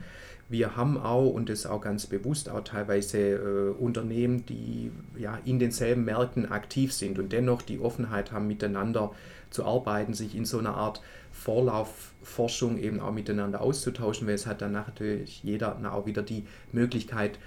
wir 0.50 0.76
haben 0.76 0.96
auch, 0.96 1.28
und 1.30 1.50
das 1.50 1.66
auch 1.66 1.80
ganz 1.80 2.06
bewusst, 2.06 2.48
auch 2.48 2.64
teilweise 2.64 3.18
äh, 3.18 3.70
Unternehmen, 3.78 4.46
die 4.46 4.90
ja 5.18 5.38
in 5.44 5.58
denselben 5.58 6.04
Märkten 6.04 6.50
aktiv 6.50 6.92
sind 6.92 7.18
und 7.18 7.32
dennoch 7.32 7.60
die 7.62 7.78
Offenheit 7.78 8.32
haben, 8.32 8.46
miteinander 8.46 9.12
zu 9.50 9.64
arbeiten, 9.64 10.14
sich 10.14 10.34
in 10.34 10.44
so 10.44 10.58
einer 10.58 10.74
Art 10.74 11.02
Vorlaufforschung 11.32 12.78
eben 12.78 13.00
auch 13.00 13.12
miteinander 13.12 13.60
auszutauschen, 13.60 14.26
weil 14.26 14.34
es 14.34 14.46
hat 14.46 14.62
dann 14.62 14.72
natürlich 14.72 15.42
jeder 15.42 15.78
auch 15.92 16.06
wieder 16.06 16.22
die 16.22 16.44
Möglichkeit, 16.72 17.38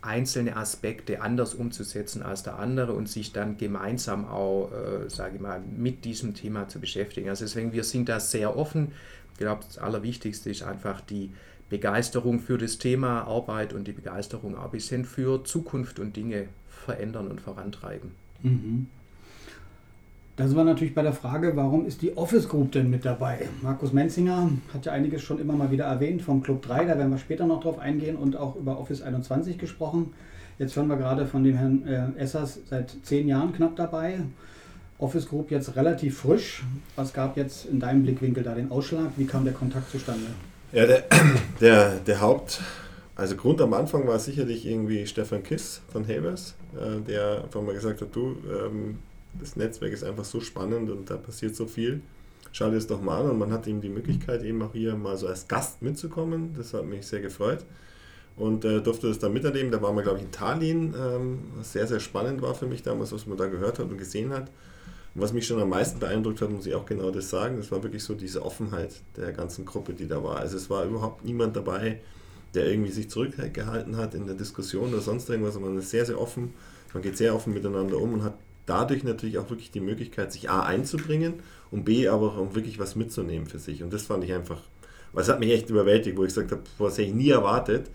einzelne 0.00 0.56
Aspekte 0.56 1.22
anders 1.22 1.54
umzusetzen 1.54 2.22
als 2.22 2.42
der 2.42 2.58
andere 2.58 2.92
und 2.92 3.08
sich 3.08 3.32
dann 3.32 3.56
gemeinsam 3.56 4.26
auch, 4.26 4.70
äh, 4.72 5.10
sage 5.10 5.36
ich 5.36 5.40
mal, 5.40 5.60
mit 5.60 6.04
diesem 6.04 6.34
Thema 6.34 6.68
zu 6.68 6.80
beschäftigen. 6.80 7.28
Also 7.28 7.44
deswegen, 7.44 7.72
wir 7.72 7.84
sind 7.84 8.08
da 8.08 8.20
sehr 8.20 8.56
offen. 8.56 8.92
Ich 9.32 9.38
glaube, 9.38 9.64
das 9.66 9.78
Allerwichtigste 9.78 10.50
ist 10.50 10.62
einfach 10.62 11.00
die 11.00 11.30
Begeisterung 11.68 12.40
für 12.40 12.58
das 12.58 12.78
Thema 12.78 13.22
Arbeit 13.24 13.72
und 13.72 13.86
die 13.88 13.92
Begeisterung 13.92 14.56
auch 14.56 14.66
ein 14.66 14.70
bisschen 14.70 15.04
für 15.04 15.44
Zukunft 15.44 15.98
und 15.98 16.16
Dinge 16.16 16.48
verändern 16.68 17.28
und 17.28 17.40
vorantreiben. 17.40 18.12
Mhm. 18.42 18.86
Da 20.38 20.46
sind 20.46 20.56
wir 20.56 20.62
natürlich 20.62 20.94
bei 20.94 21.02
der 21.02 21.12
Frage, 21.12 21.56
warum 21.56 21.84
ist 21.84 22.00
die 22.00 22.16
Office 22.16 22.48
Group 22.48 22.70
denn 22.70 22.88
mit 22.88 23.04
dabei? 23.04 23.48
Markus 23.60 23.92
Menzinger 23.92 24.48
hat 24.72 24.86
ja 24.86 24.92
einiges 24.92 25.20
schon 25.20 25.40
immer 25.40 25.54
mal 25.54 25.72
wieder 25.72 25.86
erwähnt 25.86 26.22
vom 26.22 26.44
Club 26.44 26.62
3, 26.62 26.84
da 26.84 26.96
werden 26.96 27.10
wir 27.10 27.18
später 27.18 27.44
noch 27.44 27.60
drauf 27.60 27.80
eingehen 27.80 28.14
und 28.14 28.36
auch 28.36 28.54
über 28.54 28.78
Office 28.78 29.02
21 29.02 29.58
gesprochen. 29.58 30.14
Jetzt 30.60 30.76
hören 30.76 30.86
wir 30.86 30.96
gerade 30.96 31.26
von 31.26 31.42
dem 31.42 31.56
Herrn 31.56 31.84
äh, 31.88 32.20
Essers 32.20 32.60
seit 32.70 32.94
zehn 33.02 33.26
Jahren 33.26 33.52
knapp 33.52 33.74
dabei. 33.74 34.20
Office 34.98 35.28
Group 35.28 35.50
jetzt 35.50 35.74
relativ 35.74 36.18
frisch. 36.18 36.62
Was 36.94 37.12
gab 37.12 37.36
jetzt 37.36 37.66
in 37.66 37.80
deinem 37.80 38.04
Blickwinkel 38.04 38.44
da 38.44 38.54
den 38.54 38.70
Ausschlag? 38.70 39.10
Wie 39.16 39.26
kam 39.26 39.42
der 39.42 39.54
Kontakt 39.54 39.90
zustande? 39.90 40.26
Ja, 40.70 40.86
der, 40.86 41.02
der, 41.60 41.96
der 41.96 42.20
Haupt, 42.20 42.60
also 43.16 43.34
Grund 43.34 43.60
am 43.60 43.74
Anfang 43.74 44.06
war 44.06 44.20
sicherlich 44.20 44.64
irgendwie 44.64 45.04
Stefan 45.04 45.42
Kiss 45.42 45.80
von 45.90 46.06
Havers, 46.06 46.54
äh, 46.76 47.00
der 47.00 47.42
einfach 47.42 47.60
mal 47.60 47.74
gesagt 47.74 48.02
hat, 48.02 48.14
du, 48.14 48.36
ähm, 48.48 48.98
das 49.34 49.56
Netzwerk 49.56 49.92
ist 49.92 50.04
einfach 50.04 50.24
so 50.24 50.40
spannend 50.40 50.90
und 50.90 51.10
da 51.10 51.16
passiert 51.16 51.54
so 51.56 51.66
viel. 51.66 52.00
schau 52.52 52.68
dir 52.68 52.76
das 52.76 52.86
doch 52.86 53.00
mal 53.00 53.20
an. 53.20 53.30
Und 53.30 53.38
man 53.38 53.52
hat 53.52 53.66
ihm 53.66 53.80
die 53.80 53.88
Möglichkeit, 53.88 54.42
eben 54.42 54.62
auch 54.62 54.72
hier 54.72 54.94
mal 54.96 55.16
so 55.16 55.26
als 55.28 55.48
Gast 55.48 55.82
mitzukommen. 55.82 56.54
Das 56.56 56.74
hat 56.74 56.84
mich 56.86 57.06
sehr 57.06 57.20
gefreut. 57.20 57.64
Und 58.36 58.64
äh, 58.64 58.80
durfte 58.80 59.08
das 59.08 59.18
dann 59.18 59.32
miterleben. 59.32 59.70
Da 59.70 59.82
waren 59.82 59.96
wir, 59.96 60.02
glaube 60.02 60.18
ich, 60.18 60.24
in 60.24 60.30
Tallinn, 60.30 60.94
ähm, 60.98 61.38
was 61.56 61.72
sehr, 61.72 61.86
sehr 61.86 62.00
spannend 62.00 62.40
war 62.40 62.54
für 62.54 62.66
mich 62.66 62.82
damals, 62.82 63.12
was 63.12 63.26
man 63.26 63.36
da 63.36 63.46
gehört 63.46 63.78
hat 63.78 63.90
und 63.90 63.98
gesehen 63.98 64.32
hat. 64.32 64.50
Und 65.14 65.22
was 65.22 65.32
mich 65.32 65.46
schon 65.46 65.60
am 65.60 65.70
meisten 65.70 65.98
beeindruckt 65.98 66.40
hat, 66.40 66.50
muss 66.50 66.66
ich 66.66 66.74
auch 66.74 66.86
genau 66.86 67.10
das 67.10 67.30
sagen, 67.30 67.56
das 67.56 67.72
war 67.72 67.82
wirklich 67.82 68.04
so 68.04 68.14
diese 68.14 68.44
Offenheit 68.44 69.02
der 69.16 69.32
ganzen 69.32 69.64
Gruppe, 69.64 69.92
die 69.94 70.06
da 70.06 70.22
war. 70.22 70.36
Also 70.36 70.56
es 70.56 70.70
war 70.70 70.84
überhaupt 70.84 71.24
niemand 71.24 71.56
dabei, 71.56 72.00
der 72.54 72.70
irgendwie 72.70 72.92
sich 72.92 73.10
zurückgehalten 73.10 73.96
hat 73.96 74.14
in 74.14 74.26
der 74.26 74.36
Diskussion 74.36 74.90
oder 74.92 75.00
sonst 75.00 75.28
irgendwas. 75.28 75.58
Man 75.58 75.76
ist 75.76 75.90
sehr, 75.90 76.06
sehr 76.06 76.20
offen, 76.20 76.54
man 76.94 77.02
geht 77.02 77.16
sehr 77.16 77.34
offen 77.34 77.52
miteinander 77.52 77.98
um 77.98 78.14
und 78.14 78.22
hat 78.22 78.38
dadurch 78.68 79.04
natürlich 79.04 79.38
auch 79.38 79.50
wirklich 79.50 79.70
die 79.70 79.80
Möglichkeit, 79.80 80.32
sich 80.32 80.50
A 80.50 80.60
einzubringen 80.60 81.34
und 81.70 81.84
B 81.84 82.08
aber 82.08 82.38
auch 82.38 82.54
wirklich 82.54 82.78
was 82.78 82.96
mitzunehmen 82.96 83.46
für 83.46 83.58
sich. 83.58 83.82
Und 83.82 83.92
das 83.92 84.02
fand 84.02 84.24
ich 84.24 84.32
einfach, 84.32 84.60
weil 85.12 85.22
es 85.22 85.28
hat 85.28 85.40
mich 85.40 85.50
echt 85.50 85.70
überwältigt, 85.70 86.16
wo 86.16 86.24
ich 86.24 86.28
gesagt 86.28 86.52
habe, 86.52 86.62
was 86.78 86.94
hätte 86.98 87.08
ich 87.08 87.14
nie 87.14 87.30
erwartet. 87.30 87.90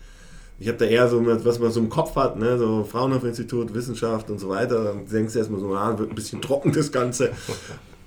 Ich 0.58 0.68
habe 0.68 0.78
da 0.78 0.84
eher 0.84 1.08
so, 1.08 1.24
was 1.26 1.58
man 1.58 1.72
so 1.72 1.80
im 1.80 1.88
Kopf 1.88 2.14
hat, 2.14 2.38
ne? 2.38 2.56
so 2.58 2.84
Fraunhofer-Institut, 2.84 3.74
Wissenschaft 3.74 4.30
und 4.30 4.38
so 4.38 4.48
weiter. 4.48 4.84
Dann 4.84 5.06
denkst 5.06 5.32
du 5.32 5.38
erstmal 5.40 5.60
so, 5.60 5.74
ah, 5.74 5.98
wird 5.98 6.10
ein 6.10 6.14
bisschen 6.14 6.40
trocken 6.40 6.72
das 6.72 6.92
Ganze. 6.92 7.32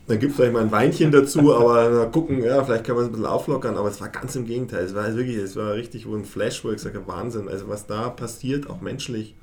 Dann 0.07 0.19
gibt 0.19 0.31
es 0.31 0.37
vielleicht 0.37 0.53
mal 0.53 0.61
ein 0.61 0.71
Weinchen 0.71 1.11
dazu, 1.11 1.53
aber 1.53 2.05
gucken, 2.07 2.41
ja, 2.41 2.63
vielleicht 2.63 2.85
kann 2.85 2.95
man 2.95 3.03
es 3.03 3.09
ein 3.09 3.11
bisschen 3.11 3.25
auflockern, 3.25 3.75
aber 3.75 3.89
es 3.89 3.99
war 3.99 4.07
ganz 4.07 4.37
im 4.37 4.45
Gegenteil. 4.45 4.85
Es 4.85 4.95
war 4.95 5.13
wirklich, 5.13 5.35
es 5.35 5.57
war 5.57 5.73
richtig 5.73 6.07
wo 6.07 6.15
ein 6.15 6.23
Flash, 6.23 6.63
wo 6.63 6.71
ich 6.71 6.79
sage, 6.79 7.05
Wahnsinn, 7.05 7.49
also 7.49 7.67
was 7.67 7.85
da 7.87 8.07
passiert, 8.09 8.69
auch 8.69 8.79
menschlich, 8.79 9.35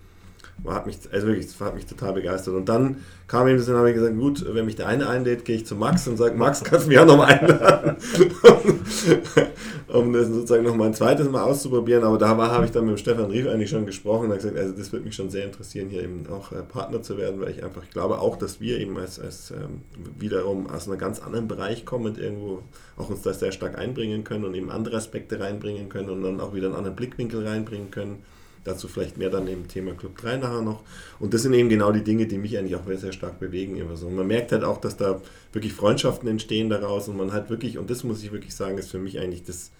hat 0.66 0.86
mich, 0.86 0.98
also 1.12 1.26
wirklich, 1.26 1.46
das 1.46 1.60
hat 1.60 1.74
mich 1.74 1.86
total 1.86 2.12
begeistert. 2.14 2.54
Und 2.54 2.68
dann 2.68 2.96
kam 3.26 3.48
eben 3.48 3.58
das, 3.58 3.66
dann 3.66 3.76
habe 3.76 3.90
ich 3.90 3.96
gesagt, 3.96 4.16
gut, 4.16 4.44
wenn 4.54 4.64
mich 4.64 4.76
der 4.76 4.86
eine 4.86 5.08
einlädt, 5.08 5.44
gehe 5.44 5.56
ich 5.56 5.66
zu 5.66 5.76
Max 5.76 6.08
und 6.08 6.16
sage, 6.16 6.36
Max, 6.36 6.62
kannst 6.64 6.86
du 6.86 6.88
mich 6.88 6.98
auch 6.98 7.06
noch 7.06 7.16
mal 7.16 7.26
einladen? 7.26 7.96
um 9.88 10.12
das 10.12 10.28
sozusagen 10.28 10.64
noch 10.64 10.74
mal 10.74 10.86
ein 10.86 10.94
zweites 10.94 11.28
Mal 11.28 11.42
auszuprobieren. 11.42 12.04
Aber 12.04 12.18
da 12.18 12.28
habe 12.36 12.64
ich 12.64 12.70
dann 12.70 12.86
mit 12.86 12.98
Stefan 12.98 13.30
Rief 13.30 13.46
eigentlich 13.46 13.70
schon 13.70 13.86
gesprochen 13.86 14.24
und 14.24 14.28
habe 14.30 14.36
gesagt, 14.36 14.56
also 14.56 14.72
das 14.72 14.92
würde 14.92 15.04
mich 15.04 15.14
schon 15.14 15.30
sehr 15.30 15.44
interessieren, 15.44 15.88
hier 15.88 16.02
eben 16.02 16.26
auch 16.28 16.52
äh, 16.52 16.62
Partner 16.62 17.02
zu 17.02 17.18
werden, 17.18 17.40
weil 17.40 17.50
ich 17.50 17.62
einfach, 17.62 17.82
glaube 17.90 18.18
auch, 18.20 18.36
dass 18.36 18.60
wir 18.60 18.78
eben 18.78 18.96
als, 18.98 19.20
als 19.20 19.50
ähm, 19.50 19.82
wiederum 20.18 20.68
aus 20.68 20.88
einem 20.88 20.98
ganz 20.98 21.20
anderen 21.20 21.48
Bereich 21.48 21.84
kommen 21.84 22.16
irgendwo 22.16 22.62
auch 22.96 23.10
uns 23.10 23.22
da 23.22 23.32
sehr 23.32 23.52
stark 23.52 23.78
einbringen 23.78 24.24
können 24.24 24.44
und 24.44 24.54
eben 24.54 24.70
andere 24.70 24.96
Aspekte 24.96 25.40
reinbringen 25.40 25.88
können 25.88 26.10
und 26.10 26.22
dann 26.22 26.40
auch 26.40 26.54
wieder 26.54 26.68
einen 26.68 26.76
anderen 26.76 26.96
Blickwinkel 26.96 27.46
reinbringen 27.46 27.90
können 27.90 28.22
Dazu 28.64 28.88
vielleicht 28.88 29.18
mehr 29.18 29.30
dann 29.30 29.46
im 29.46 29.68
Thema 29.68 29.92
Club 29.92 30.16
3 30.18 30.38
nachher 30.38 30.62
noch. 30.62 30.82
Und 31.20 31.34
das 31.34 31.42
sind 31.42 31.52
eben 31.52 31.68
genau 31.68 31.92
die 31.92 32.02
Dinge, 32.02 32.26
die 32.26 32.38
mich 32.38 32.56
eigentlich 32.56 32.76
auch 32.76 32.82
sehr 32.96 33.12
stark 33.12 33.38
bewegen. 33.38 33.76
Immer 33.76 33.96
so. 33.96 34.06
Und 34.06 34.16
man 34.16 34.26
merkt 34.26 34.52
halt 34.52 34.64
auch, 34.64 34.80
dass 34.80 34.96
da 34.96 35.20
wirklich 35.52 35.74
Freundschaften 35.74 36.28
entstehen 36.28 36.70
daraus 36.70 37.08
und 37.08 37.16
man 37.16 37.32
halt 37.32 37.50
wirklich, 37.50 37.78
und 37.78 37.90
das 37.90 38.04
muss 38.04 38.22
ich 38.22 38.32
wirklich 38.32 38.54
sagen, 38.54 38.78
ist 38.78 38.90
für 38.90 38.98
mich 38.98 39.20
eigentlich 39.20 39.44
das, 39.44 39.70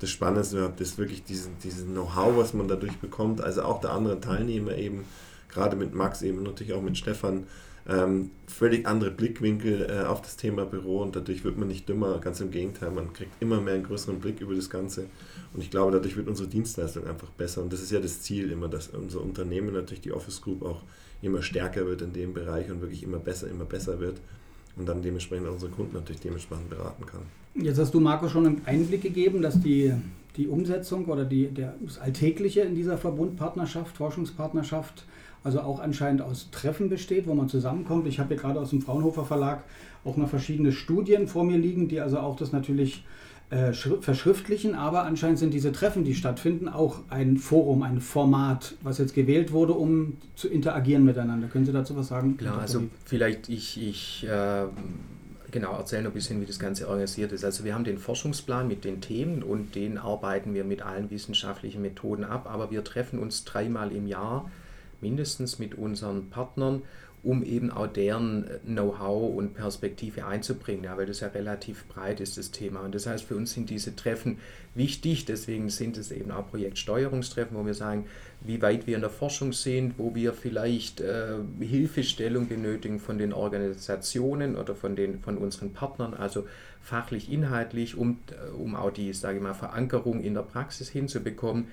das 0.00 0.10
Spannendste, 0.10 0.72
das 0.76 0.98
wirklich 0.98 1.22
diesen, 1.22 1.58
diesen 1.62 1.92
Know-how, 1.92 2.36
was 2.36 2.54
man 2.54 2.68
dadurch 2.68 2.96
bekommt, 2.98 3.40
also 3.40 3.62
auch 3.62 3.80
der 3.80 3.92
anderen 3.92 4.20
Teilnehmer 4.20 4.76
eben, 4.76 5.04
gerade 5.48 5.76
mit 5.76 5.94
Max 5.94 6.22
eben, 6.22 6.42
natürlich 6.42 6.72
auch 6.72 6.82
mit 6.82 6.98
Stefan, 6.98 7.46
ähm, 7.86 8.30
völlig 8.46 8.86
andere 8.86 9.10
Blickwinkel 9.10 9.86
äh, 9.90 10.04
auf 10.04 10.22
das 10.22 10.36
Thema 10.36 10.64
Büro 10.64 11.02
und 11.02 11.16
dadurch 11.16 11.44
wird 11.44 11.58
man 11.58 11.68
nicht 11.68 11.88
dümmer, 11.88 12.18
ganz 12.18 12.40
im 12.40 12.50
Gegenteil, 12.50 12.90
man 12.90 13.12
kriegt 13.12 13.30
immer 13.40 13.60
mehr 13.60 13.74
einen 13.74 13.84
größeren 13.84 14.20
Blick 14.20 14.40
über 14.40 14.54
das 14.54 14.70
Ganze 14.70 15.06
und 15.52 15.62
ich 15.62 15.70
glaube, 15.70 15.92
dadurch 15.92 16.16
wird 16.16 16.28
unsere 16.28 16.48
Dienstleistung 16.48 17.06
einfach 17.06 17.28
besser 17.30 17.62
und 17.62 17.72
das 17.72 17.82
ist 17.82 17.92
ja 17.92 18.00
das 18.00 18.22
Ziel 18.22 18.50
immer, 18.50 18.68
dass 18.68 18.88
unser 18.88 19.20
Unternehmen, 19.20 19.74
natürlich 19.74 20.00
die 20.00 20.12
Office 20.12 20.40
Group 20.40 20.62
auch 20.62 20.82
immer 21.20 21.42
stärker 21.42 21.86
wird 21.86 22.02
in 22.02 22.12
dem 22.12 22.32
Bereich 22.32 22.70
und 22.70 22.80
wirklich 22.80 23.02
immer 23.02 23.18
besser, 23.18 23.48
immer 23.48 23.64
besser 23.64 24.00
wird 24.00 24.20
und 24.76 24.88
dann 24.88 25.02
dementsprechend 25.02 25.48
unsere 25.48 25.70
Kunden 25.70 25.94
natürlich 25.94 26.20
dementsprechend 26.20 26.70
beraten 26.70 27.04
kann. 27.06 27.22
Jetzt 27.54 27.78
hast 27.78 27.94
du 27.94 28.00
Marco 28.00 28.28
schon 28.28 28.46
einen 28.46 28.62
Einblick 28.64 29.02
gegeben, 29.02 29.40
dass 29.40 29.60
die, 29.60 29.92
die 30.36 30.48
Umsetzung 30.48 31.04
oder 31.06 31.24
die, 31.24 31.48
der, 31.48 31.74
das 31.80 31.98
Alltägliche 31.98 32.62
in 32.62 32.74
dieser 32.74 32.98
Verbundpartnerschaft, 32.98 33.96
Forschungspartnerschaft 33.96 35.04
also 35.44 35.60
auch 35.60 35.78
anscheinend 35.78 36.22
aus 36.22 36.50
Treffen 36.50 36.88
besteht, 36.88 37.26
wo 37.26 37.34
man 37.34 37.48
zusammenkommt. 37.48 38.06
Ich 38.08 38.18
habe 38.18 38.30
hier 38.30 38.38
gerade 38.38 38.58
aus 38.58 38.70
dem 38.70 38.80
Fraunhofer 38.80 39.24
Verlag 39.24 39.62
auch 40.04 40.16
noch 40.16 40.28
verschiedene 40.28 40.72
Studien 40.72 41.28
vor 41.28 41.44
mir 41.44 41.58
liegen, 41.58 41.86
die 41.86 42.00
also 42.00 42.18
auch 42.18 42.34
das 42.34 42.50
natürlich 42.50 43.04
äh, 43.50 43.72
verschriftlichen, 43.72 44.74
aber 44.74 45.04
anscheinend 45.04 45.38
sind 45.38 45.52
diese 45.52 45.70
Treffen, 45.70 46.02
die 46.02 46.14
stattfinden, 46.14 46.68
auch 46.68 47.00
ein 47.10 47.36
Forum, 47.36 47.82
ein 47.82 48.00
Format, 48.00 48.74
was 48.82 48.98
jetzt 48.98 49.14
gewählt 49.14 49.52
wurde, 49.52 49.74
um 49.74 50.16
zu 50.34 50.48
interagieren 50.48 51.04
miteinander. 51.04 51.46
Können 51.48 51.66
Sie 51.66 51.72
dazu 51.72 51.94
was 51.94 52.08
sagen? 52.08 52.38
Klar, 52.38 52.58
also 52.58 52.84
vielleicht 53.04 53.50
ich, 53.50 53.80
ich 53.80 54.26
äh, 54.26 54.64
genau 55.50 55.76
erzählen 55.76 56.06
ein 56.06 56.12
bisschen, 56.12 56.40
wie 56.40 56.46
das 56.46 56.58
Ganze 56.58 56.88
organisiert 56.88 57.32
ist. 57.32 57.44
Also 57.44 57.64
wir 57.64 57.74
haben 57.74 57.84
den 57.84 57.98
Forschungsplan 57.98 58.66
mit 58.66 58.84
den 58.84 59.02
Themen 59.02 59.42
und 59.42 59.74
den 59.74 59.98
arbeiten 59.98 60.54
wir 60.54 60.64
mit 60.64 60.80
allen 60.80 61.10
wissenschaftlichen 61.10 61.82
Methoden 61.82 62.24
ab, 62.24 62.48
aber 62.50 62.70
wir 62.70 62.82
treffen 62.82 63.18
uns 63.18 63.44
dreimal 63.44 63.92
im 63.92 64.06
Jahr 64.06 64.50
mindestens 65.00 65.58
mit 65.58 65.74
unseren 65.74 66.30
Partnern, 66.30 66.82
um 67.24 67.42
eben 67.42 67.70
auch 67.70 67.86
deren 67.86 68.44
Know-how 68.66 69.34
und 69.34 69.54
Perspektive 69.54 70.26
einzubringen, 70.26 70.84
ja, 70.84 70.96
weil 70.96 71.06
das 71.06 71.20
ja 71.20 71.28
relativ 71.28 71.86
breit 71.88 72.20
ist, 72.20 72.36
das 72.36 72.50
Thema. 72.50 72.80
Und 72.80 72.94
das 72.94 73.06
heißt, 73.06 73.24
für 73.24 73.34
uns 73.34 73.54
sind 73.54 73.70
diese 73.70 73.96
Treffen 73.96 74.38
wichtig, 74.74 75.24
deswegen 75.24 75.70
sind 75.70 75.96
es 75.96 76.12
eben 76.12 76.30
auch 76.30 76.46
Projektsteuerungstreffen, 76.50 77.56
wo 77.56 77.64
wir 77.64 77.72
sagen, 77.72 78.04
wie 78.42 78.60
weit 78.60 78.86
wir 78.86 78.96
in 78.96 79.00
der 79.00 79.10
Forschung 79.10 79.54
sind, 79.54 79.94
wo 79.98 80.14
wir 80.14 80.34
vielleicht 80.34 81.00
äh, 81.00 81.36
Hilfestellung 81.60 82.46
benötigen 82.46 83.00
von 83.00 83.16
den 83.16 83.32
Organisationen 83.32 84.56
oder 84.56 84.74
von, 84.74 84.94
den, 84.94 85.20
von 85.20 85.38
unseren 85.38 85.72
Partnern, 85.72 86.12
also 86.12 86.46
fachlich, 86.82 87.32
inhaltlich, 87.32 87.96
um, 87.96 88.18
äh, 88.30 88.50
um 88.50 88.76
auch 88.76 88.90
die, 88.90 89.14
sage 89.14 89.38
ich 89.38 89.42
mal, 89.42 89.54
Verankerung 89.54 90.20
in 90.20 90.34
der 90.34 90.42
Praxis 90.42 90.90
hinzubekommen. 90.90 91.68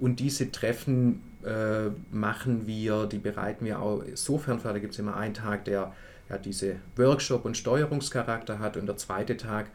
Und 0.00 0.20
diese 0.20 0.50
Treffen 0.52 1.22
äh, 1.44 1.90
machen 2.10 2.66
wir, 2.66 3.06
die 3.06 3.18
bereiten 3.18 3.64
wir 3.64 3.80
auch 3.80 4.02
insofern 4.02 4.60
vor, 4.60 4.72
da 4.72 4.78
gibt 4.78 4.92
es 4.92 4.98
immer 4.98 5.16
einen 5.16 5.34
Tag, 5.34 5.64
der 5.64 5.92
ja, 6.28 6.38
diese 6.38 6.76
Workshop- 6.96 7.44
und 7.44 7.56
Steuerungscharakter 7.56 8.58
hat 8.58 8.76
und 8.76 8.86
der 8.86 8.96
zweite 8.96 9.36
Tag 9.36 9.66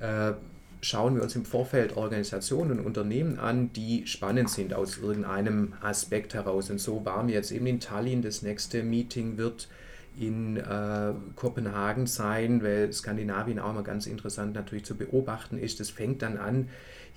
äh, 0.00 0.32
schauen 0.80 1.16
wir 1.16 1.22
uns 1.22 1.34
im 1.34 1.44
Vorfeld 1.44 1.96
Organisationen 1.96 2.78
und 2.78 2.86
Unternehmen 2.86 3.38
an, 3.38 3.72
die 3.72 4.06
spannend 4.06 4.50
sind 4.50 4.74
aus 4.74 4.98
irgendeinem 4.98 5.74
Aspekt 5.80 6.34
heraus. 6.34 6.70
Und 6.70 6.78
so 6.80 7.04
waren 7.04 7.26
wir 7.26 7.34
jetzt 7.34 7.50
eben 7.50 7.66
in 7.66 7.80
Tallinn. 7.80 8.22
Das 8.22 8.42
nächste 8.42 8.82
Meeting 8.82 9.38
wird 9.38 9.68
in 10.18 10.56
äh, 10.56 11.12
Kopenhagen 11.36 12.06
sein, 12.06 12.62
weil 12.62 12.92
Skandinavien 12.92 13.58
auch 13.58 13.70
immer 13.70 13.82
ganz 13.82 14.06
interessant 14.06 14.54
natürlich 14.54 14.84
zu 14.84 14.96
beobachten 14.96 15.58
ist. 15.58 15.80
Das 15.80 15.90
fängt 15.90 16.22
dann 16.22 16.36
an 16.36 16.68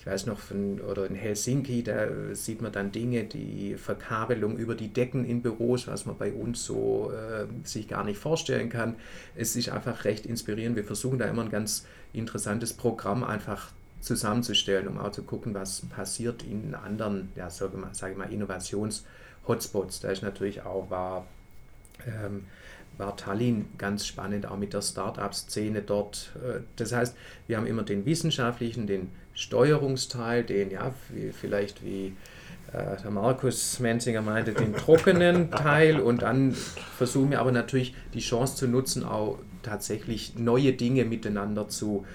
ich 0.02 0.08
weiß 0.08 0.26
noch, 0.26 0.40
von, 0.40 0.82
oder 0.82 1.06
in 1.06 1.14
Helsinki, 1.14 1.84
da 1.84 2.08
sieht 2.34 2.60
man 2.60 2.72
dann 2.72 2.92
Dinge, 2.92 3.24
die 3.26 3.76
Verkabelung 3.76 4.58
über 4.58 4.74
die 4.74 4.88
Decken 4.88 5.26
in 5.26 5.44
Büros, 5.44 5.88
was 5.88 6.08
man 6.08 6.18
bei 6.18 6.34
uns 6.34 6.66
so 6.66 7.12
äh, 7.12 7.46
sich 7.64 7.88
gar 7.88 8.04
nicht 8.04 8.18
vorstellen 8.18 8.70
kann. 8.70 8.96
Es 9.36 9.56
ist 9.56 9.70
einfach 9.70 10.04
recht 10.04 10.26
inspirierend. 10.26 10.76
Wir 10.76 10.86
versuchen 10.86 11.20
da 11.20 11.26
immer 11.26 11.44
ein 11.44 11.52
ganz 11.52 11.86
interessantes 12.14 12.74
Programm 12.74 13.24
einfach 13.24 13.74
zusammenzustellen, 14.00 14.88
um 14.88 14.98
auch 14.98 15.12
zu 15.12 15.22
gucken, 15.22 15.54
was 15.54 15.82
passiert 15.82 16.42
in 16.42 16.74
anderen, 16.74 17.32
ja, 17.36 17.52
sage 17.52 17.78
ich 18.10 18.18
mal, 18.18 18.34
Innovations-Hotspots. 18.34 20.00
Da 20.00 20.10
ist 20.10 20.24
natürlich 20.24 20.64
auch 20.64 20.90
war, 20.90 21.28
ähm, 22.08 22.46
war 22.98 23.16
Tallinn 23.16 23.68
ganz 23.78 24.08
spannend, 24.08 24.48
auch 24.48 24.58
mit 24.58 24.74
der 24.74 24.82
Start-up-Szene 24.82 25.84
dort. 25.84 26.32
Äh, 26.44 26.62
das 26.78 26.92
heißt, 26.92 27.16
wir 27.46 27.58
haben 27.58 27.68
immer 27.68 27.84
den 27.84 28.04
wissenschaftlichen, 28.08 28.88
den 28.88 29.21
Steuerungsteil, 29.34 30.44
den 30.44 30.72
ja 30.72 30.94
vielleicht 31.40 31.84
wie 31.84 32.14
äh, 32.74 33.02
der 33.02 33.12
Markus 33.12 33.80
Menzinger 33.80 34.22
meinte, 34.22 34.54
den 34.54 34.74
trockenen 34.74 35.52
Teil 35.52 36.00
und 36.00 36.22
dann 36.22 36.54
versuchen 36.54 37.32
wir 37.32 37.40
aber 37.40 37.52
natürlich 37.52 37.94
die 38.14 38.20
Chance 38.20 38.56
zu 38.56 38.68
nutzen, 38.68 39.04
auch 39.04 39.40
tatsächlich 39.64 40.36
neue 40.38 40.74
Dinge 40.74 41.06
miteinander 41.06 41.68
zu 41.68 42.06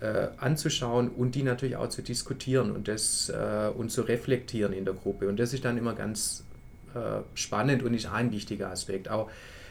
äh, 0.00 0.28
anzuschauen 0.38 1.08
und 1.08 1.34
die 1.34 1.42
natürlich 1.42 1.76
auch 1.76 1.88
zu 1.88 2.02
diskutieren 2.02 2.70
und 2.70 2.88
das 2.88 3.30
äh, 3.30 3.68
und 3.68 3.90
zu 3.90 4.02
reflektieren 4.02 4.72
in 4.72 4.84
der 4.84 4.94
Gruppe. 4.94 5.28
Und 5.28 5.38
das 5.38 5.52
ist 5.52 5.64
dann 5.64 5.78
immer 5.78 5.94
ganz 5.94 6.44
äh, 6.94 7.22
spannend 7.34 7.82
und 7.82 7.94
ist 7.94 8.06
ein 8.06 8.32
wichtiger 8.32 8.70
Aspekt. 8.70 9.08
Auch 9.08 9.30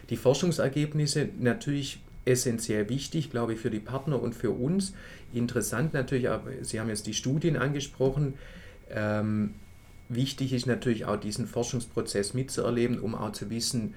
die 0.10 0.18
Forschungsergebnisse 0.18 1.30
natürlich 1.40 2.00
essentiell 2.26 2.90
wichtig, 2.90 3.32
glaube 3.32 3.54
ich, 3.54 3.60
für 3.60 3.70
die 3.70 3.80
Partner 3.80 4.22
und 4.22 4.36
für 4.36 4.52
uns. 4.52 4.94
Interessant 5.34 5.94
natürlich, 5.94 6.30
aber 6.30 6.52
Sie 6.62 6.80
haben 6.80 6.90
jetzt 6.90 7.08
die 7.08 7.14
Studien 7.14 7.56
angesprochen. 7.56 8.34
Ähm, 8.90 9.54
wichtig 10.10 10.54
ist 10.54 10.66
natürlich 10.66 11.06
auch 11.06 11.18
diesen 11.18 11.48
Forschungsprozess 11.48 12.34
mitzuerleben, 12.34 13.00
um 13.00 13.16
auch 13.16 13.32
zu 13.32 13.50
wissen, 13.50 13.94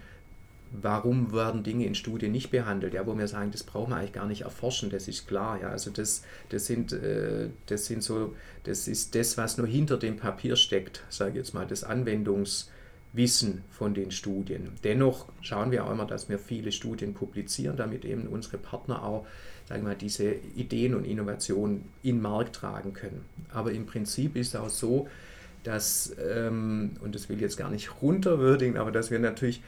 warum 0.71 1.33
werden 1.33 1.63
Dinge 1.63 1.87
in 1.87 1.95
Studien 1.95 2.33
nicht 2.33 2.51
behandelt, 2.51 2.93
ja, 2.95 3.07
wo 3.07 3.17
wir 3.17 3.27
sagen, 3.27 3.51
das 3.51 3.63
brauchen 3.63 3.91
wir 3.91 3.97
eigentlich 3.97 4.13
gar 4.13 4.27
nicht 4.27 4.43
erforschen, 4.43 4.91
das 4.91 5.09
ist 5.09 5.27
klar, 5.27 5.61
ja, 5.61 5.71
also 5.71 5.91
das, 5.91 6.23
das 6.51 6.67
sind, 6.67 6.93
äh, 6.93 7.49
das 7.67 7.87
sind 7.87 8.03
so, 8.03 8.35
das 8.65 8.87
ist 8.87 9.15
das, 9.15 9.39
was 9.39 9.57
nur 9.57 9.67
hinter 9.67 9.97
dem 9.97 10.17
Papier 10.17 10.57
steckt, 10.57 11.05
sage 11.09 11.31
ich 11.31 11.37
jetzt 11.37 11.55
mal, 11.55 11.67
das 11.67 11.87
Anwendungs- 11.87 12.67
Wissen 13.19 13.65
von 13.71 13.93
den 13.93 14.11
Studien. 14.11 14.71
Dennoch 14.83 15.27
schauen 15.43 15.71
wir 15.71 15.85
auch 15.85 15.93
immer, 15.93 16.07
dass 16.07 16.31
wir 16.31 16.39
viele 16.39 16.73
Studien 16.73 17.13
publizieren, 17.13 17.77
damit 17.77 18.07
eben 18.07 18.27
unsere 18.27 18.57
Partner 18.57 19.05
auch 19.05 19.27
sagen 19.69 19.83
wir 19.83 19.91
mal, 19.91 19.97
diese 19.97 20.33
Ideen 20.57 20.95
und 20.95 21.05
Innovationen 21.05 21.85
in 22.03 22.17
den 22.17 22.23
Markt 22.23 22.57
tragen 22.57 22.95
können. 22.95 23.27
Aber 23.53 23.71
im 23.71 23.85
Prinzip 23.85 24.35
ist 24.35 24.49
es 24.49 24.57
auch 24.57 24.71
so, 24.71 25.09
dass, 25.63 26.15
ähm, 26.19 26.93
und 27.01 27.15
das 27.15 27.29
will 27.29 27.37
ich 27.37 27.43
jetzt 27.43 27.59
gar 27.59 27.71
nicht 27.71 28.01
runterwürdigen, 28.01 28.79
aber 28.79 28.91
dass 28.91 29.11
wir 29.11 29.19
natürlich 29.19 29.63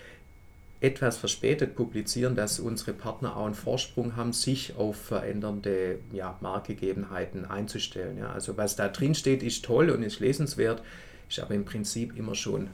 etwas 0.81 1.19
verspätet 1.19 1.77
publizieren, 1.77 2.35
dass 2.35 2.59
unsere 2.59 2.95
Partner 2.95 3.37
auch 3.37 3.45
einen 3.45 3.55
Vorsprung 3.55 4.17
haben, 4.17 4.33
sich 4.33 4.77
auf 4.77 4.97
verändernde 4.97 5.99
ja, 6.13 6.39
Marktgegebenheiten 6.41 7.45
einzustellen. 7.45 8.17
Ja. 8.17 8.33
Also 8.33 8.57
was 8.57 8.77
da 8.77 8.89
drin 8.89 9.15
steht, 9.15 9.43
ist 9.43 9.63
toll 9.67 9.91
und 9.91 10.03
ist 10.03 10.21
lesenswert, 10.21 10.83
ist 11.29 11.41
aber 11.41 11.55
im 11.55 11.67
Prinzip 11.67 12.17
immer 12.17 12.35
schon 12.35 12.69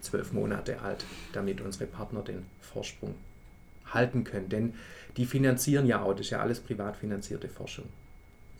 zwölf 0.00 0.32
Monate 0.32 0.80
alt, 0.80 1.04
damit 1.32 1.60
unsere 1.60 1.86
Partner 1.86 2.22
den 2.22 2.44
Vorsprung 2.60 3.14
halten 3.86 4.24
können. 4.24 4.48
Denn 4.48 4.74
die 5.16 5.24
finanzieren 5.24 5.86
ja 5.86 6.02
auch, 6.02 6.12
das 6.12 6.22
ist 6.26 6.30
ja 6.30 6.40
alles 6.40 6.60
privat 6.60 6.96
finanzierte 6.96 7.48
Forschung. 7.48 7.86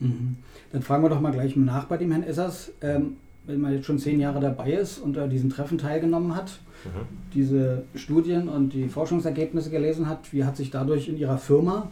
Mhm. 0.00 0.36
Dann 0.72 0.82
fragen 0.82 1.02
wir 1.02 1.10
doch 1.10 1.20
mal 1.20 1.32
gleich 1.32 1.56
nach 1.56 1.84
bei 1.84 1.96
dem 1.96 2.10
Herrn 2.10 2.22
Essers. 2.22 2.72
Ähm, 2.80 3.16
wenn 3.48 3.60
man 3.62 3.72
jetzt 3.72 3.86
schon 3.86 3.98
zehn 3.98 4.20
Jahre 4.20 4.40
dabei 4.40 4.72
ist 4.72 4.98
und 4.98 5.16
an 5.16 5.30
diesen 5.30 5.48
Treffen 5.48 5.78
teilgenommen 5.78 6.36
hat, 6.36 6.60
mhm. 6.84 7.06
diese 7.34 7.84
Studien 7.94 8.48
und 8.48 8.74
die 8.74 8.88
Forschungsergebnisse 8.88 9.70
gelesen 9.70 10.08
hat, 10.08 10.32
wie 10.32 10.44
hat 10.44 10.56
sich 10.56 10.70
dadurch 10.70 11.08
in 11.08 11.16
Ihrer 11.16 11.38
Firma 11.38 11.90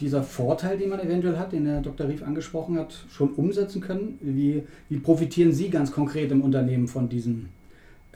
dieser 0.00 0.22
Vorteil, 0.22 0.78
den 0.78 0.90
man 0.90 1.00
eventuell 1.00 1.36
hat, 1.36 1.52
den 1.52 1.66
Herr 1.66 1.80
Dr. 1.80 2.08
Rief 2.08 2.22
angesprochen 2.22 2.78
hat, 2.78 2.94
schon 3.10 3.30
umsetzen 3.30 3.80
können? 3.80 4.18
Wie, 4.20 4.62
wie 4.88 4.98
profitieren 4.98 5.52
Sie 5.52 5.68
ganz 5.68 5.90
konkret 5.90 6.30
im 6.30 6.42
Unternehmen 6.42 6.86
von 6.86 7.08
diesem, 7.08 7.48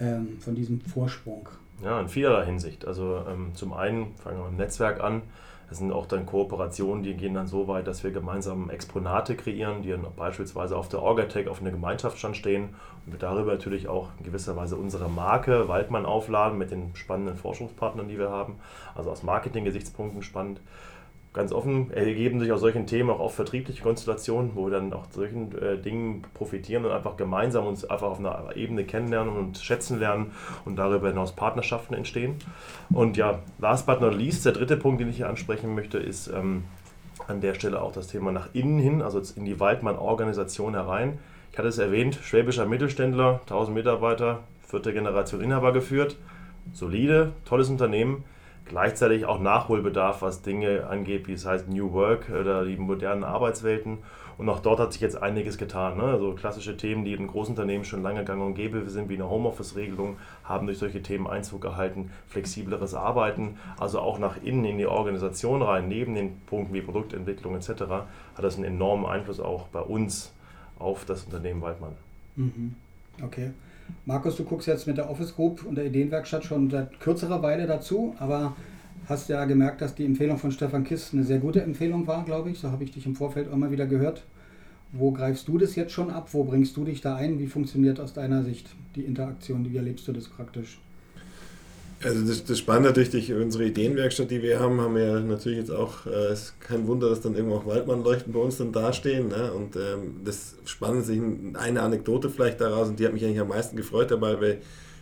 ähm, 0.01 0.39
von 0.41 0.55
diesem 0.55 0.81
Vorsprung? 0.81 1.49
Ja, 1.83 2.01
in 2.01 2.09
vielerlei 2.09 2.45
Hinsicht. 2.47 2.87
Also 2.87 3.25
ähm, 3.29 3.55
zum 3.55 3.73
einen 3.73 4.15
fangen 4.17 4.39
wir 4.39 4.45
mit 4.45 4.53
dem 4.55 4.59
Netzwerk 4.59 5.01
an. 5.01 5.23
Es 5.71 5.79
sind 5.79 5.93
auch 5.93 6.07
dann 6.07 6.25
Kooperationen, 6.25 7.03
die 7.03 7.15
gehen 7.15 7.35
dann 7.35 7.47
so 7.47 7.69
weit, 7.69 7.87
dass 7.87 8.03
wir 8.03 8.11
gemeinsam 8.11 8.71
Exponate 8.71 9.37
kreieren, 9.37 9.83
die 9.83 9.91
dann 9.91 10.07
beispielsweise 10.17 10.77
auf 10.77 10.89
der 10.89 11.03
Orgatec 11.03 11.47
auf 11.47 11.61
einem 11.61 11.73
Gemeinschaftsstand 11.73 12.39
stehen 12.39 12.71
und 13.05 13.13
wir 13.13 13.19
darüber 13.19 13.53
natürlich 13.53 13.87
auch 13.87 14.09
in 14.19 14.25
gewisser 14.25 14.57
Weise 14.57 14.77
unsere 14.77 15.11
Marke 15.11 15.69
Waldmann 15.69 16.07
aufladen 16.07 16.57
mit 16.57 16.71
den 16.71 16.97
spannenden 16.97 17.37
Forschungspartnern, 17.37 18.09
die 18.09 18.19
wir 18.19 18.31
haben. 18.31 18.57
Also 18.95 19.11
aus 19.11 19.23
Marketing-Gesichtspunkten 19.23 20.23
spannend 20.23 20.61
ganz 21.39 21.53
offen 21.53 21.93
ergeben 21.93 22.41
sich 22.41 22.51
aus 22.51 22.61
solchen 22.61 22.87
Themen 22.87 23.11
auch 23.11 23.21
oft 23.21 23.37
vertriebliche 23.37 23.81
Konstellationen, 23.81 24.57
wo 24.57 24.67
wir 24.67 24.73
dann 24.73 24.93
auch 24.93 25.05
solchen 25.13 25.57
äh, 25.57 25.79
Dingen 25.79 26.23
profitieren 26.35 26.85
und 26.85 26.91
einfach 26.91 27.17
gemeinsam 27.17 27.65
uns 27.65 27.85
einfach 27.85 28.09
auf 28.09 28.19
einer 28.19 28.57
Ebene 28.57 28.83
kennenlernen 28.83 29.37
und 29.37 29.57
schätzen 29.57 30.01
lernen 30.01 30.33
und 30.65 30.75
darüber 30.75 31.07
hinaus 31.07 31.37
Partnerschaften 31.37 31.95
entstehen. 31.95 32.35
Und 32.91 33.17
ja, 33.17 33.39
last 33.61 33.87
but 33.87 34.01
not 34.01 34.17
least, 34.17 34.47
der 34.47 34.53
dritte 34.53 34.77
Punkt, 34.77 35.01
den 35.01 35.11
ich 35.11 35.19
hier 35.19 35.29
ansprechen 35.29 35.77
möchte, 35.77 35.99
ist 35.99 36.27
ähm, 36.27 36.65
an 37.29 37.41
der 37.41 37.55
Stelle 37.55 37.83
auch 37.83 37.93
das 37.93 38.09
Thema 38.09 38.33
nach 38.33 38.49
innen 38.53 38.81
hin, 38.81 39.01
also 39.01 39.23
in 39.37 39.45
die 39.45 39.61
Waldmann-Organisation 39.61 40.75
herein. 40.75 41.21
Ich 41.53 41.59
hatte 41.59 41.69
es 41.69 41.79
erwähnt, 41.79 42.19
schwäbischer 42.21 42.67
Mittelständler, 42.67 43.39
1000 43.43 43.77
Mitarbeiter, 43.77 44.41
vierte 44.67 44.93
Generation 44.93 45.41
Inhaber 45.41 45.73
geführt, 45.73 46.17
solide, 46.73 47.31
tolles 47.45 47.71
Unternehmen 47.71 48.25
gleichzeitig 48.69 49.27
auch 49.27 49.41
Nachholbedarf, 49.41 50.23
was 50.23 50.43
Dinge 50.43 50.87
angeht, 50.87 51.29
wie 51.29 51.33
es 51.33 51.47
heißt 51.47 51.69
New 51.69 51.93
Work 51.93 52.31
oder 52.31 52.65
die 52.65 52.77
modernen 52.77 53.25
Arbeitswelten. 53.25 53.99
Und 54.39 54.49
auch 54.49 54.61
dort 54.61 54.79
hat 54.79 54.93
sich 54.93 55.03
jetzt 55.03 55.21
einiges 55.21 55.59
getan. 55.59 55.99
Ne? 55.99 56.05
Also 56.05 56.33
klassische 56.33 56.77
Themen, 56.77 57.05
die 57.05 57.13
in 57.13 57.27
Großunternehmen 57.27 57.85
schon 57.85 58.05
lange 58.05 58.25
gang 58.25 58.41
und 58.41 58.55
gäbe 58.55 58.89
sind, 58.89 59.09
wie 59.09 59.15
eine 59.15 59.29
Homeoffice-Regelung, 59.29 60.17
haben 60.45 60.67
durch 60.67 60.79
solche 60.79 61.03
Themen 61.03 61.27
Einzug 61.27 61.61
gehalten. 61.61 62.13
Flexibleres 62.29 62.95
Arbeiten, 62.95 63.57
also 63.79 63.99
auch 63.99 64.21
nach 64.21 64.37
innen 64.43 64.65
in 64.65 64.79
die 64.79 64.87
Organisation 64.87 65.61
rein, 65.61 65.89
neben 65.89 66.15
den 66.15 66.41
Punkten 66.47 66.73
wie 66.73 66.83
Produktentwicklung 66.83 67.57
etc., 67.57 67.69
hat 67.81 68.05
das 68.37 68.55
einen 68.55 68.65
enormen 68.65 69.07
Einfluss 69.07 69.41
auch 69.41 69.67
bei 69.69 69.81
uns 69.81 70.33
auf 70.79 71.05
das 71.05 71.25
Unternehmen 71.25 71.61
Waldmann. 71.61 71.97
Mhm. 72.37 72.77
Okay. 73.21 73.51
Markus, 74.05 74.37
du 74.37 74.45
guckst 74.45 74.69
jetzt 74.69 74.87
mit 74.87 74.97
der 74.97 75.11
Office 75.11 75.35
Group 75.35 75.65
und 75.65 75.75
der 75.75 75.87
Ideenwerkstatt 75.87 76.45
schon 76.45 76.71
seit 76.71 76.99
kürzerer 77.01 77.43
Weile 77.43 77.67
dazu, 77.67 78.15
aber 78.19 78.57
hast 79.09 79.29
ja 79.29 79.45
gemerkt, 79.45 79.81
dass 79.81 79.95
die 79.95 80.05
Empfehlung 80.05 80.39
von 80.39 80.53
Stefan 80.53 80.85
Kist 80.85 81.13
eine 81.13 81.25
sehr 81.25 81.39
gute 81.39 81.63
Empfehlung 81.63 82.07
war, 82.07 82.25
glaube 82.25 82.51
ich. 82.51 82.59
So 82.59 82.71
habe 82.71 82.85
ich 82.85 82.91
dich 82.91 83.07
im 83.07 83.15
Vorfeld 83.15 83.51
immer 83.51 83.71
wieder 83.71 83.87
gehört. 83.87 84.25
Wo 84.93 85.13
greifst 85.13 85.49
du 85.49 85.59
das 85.59 85.77
jetzt 85.77 85.93
schon 85.93 86.11
ab? 86.11 86.29
Wo 86.33 86.45
bringst 86.45 86.77
du 86.77 86.85
dich 86.85 87.01
da 87.01 87.17
ein? 87.17 87.39
Wie 87.39 87.47
funktioniert 87.47 88.01
aus 88.01 88.15
deiner 88.15 88.43
Sicht 88.43 88.71
die 88.97 89.03
Interaktion? 89.03 89.71
Wie 89.71 89.77
erlebst 89.77 90.09
du 90.09 90.13
das 90.13 90.29
praktisch? 90.29 90.81
Also 92.01 92.25
das, 92.25 92.45
das 92.45 92.59
Spannende 92.59 92.93
durch 92.93 93.33
unsere 93.33 93.65
Ideenwerkstatt, 93.65 94.31
die 94.31 94.41
wir 94.41 94.61
haben, 94.61 94.81
haben 94.81 94.95
wir 94.95 95.19
natürlich 95.19 95.59
jetzt 95.59 95.73
auch, 95.73 96.07
äh, 96.07 96.11
es 96.31 96.41
ist 96.41 96.61
kein 96.61 96.87
Wunder, 96.87 97.09
dass 97.09 97.21
dann 97.21 97.35
irgendwo 97.35 97.57
auch 97.57 97.67
Waldmannleuchten 97.67 98.33
bei 98.33 98.39
uns 98.39 98.59
dann 98.59 98.71
dastehen. 98.71 99.29
Ne? 99.29 99.53
Und 99.53 99.75
ähm, 99.75 100.21
das 100.25 100.55
Spannende 100.65 101.05
sich 101.05 101.21
eine 101.55 101.83
Anekdote 101.83 102.31
vielleicht 102.31 102.61
daraus, 102.61 102.89
und 102.89 103.01
die 103.01 103.05
hat 103.05 103.13
mich 103.13 103.25
eigentlich 103.25 103.41
am 103.41 103.49
meisten 103.49 103.77
gefreut 103.77 104.13
dabei, 104.13 104.41
weil 104.41 104.61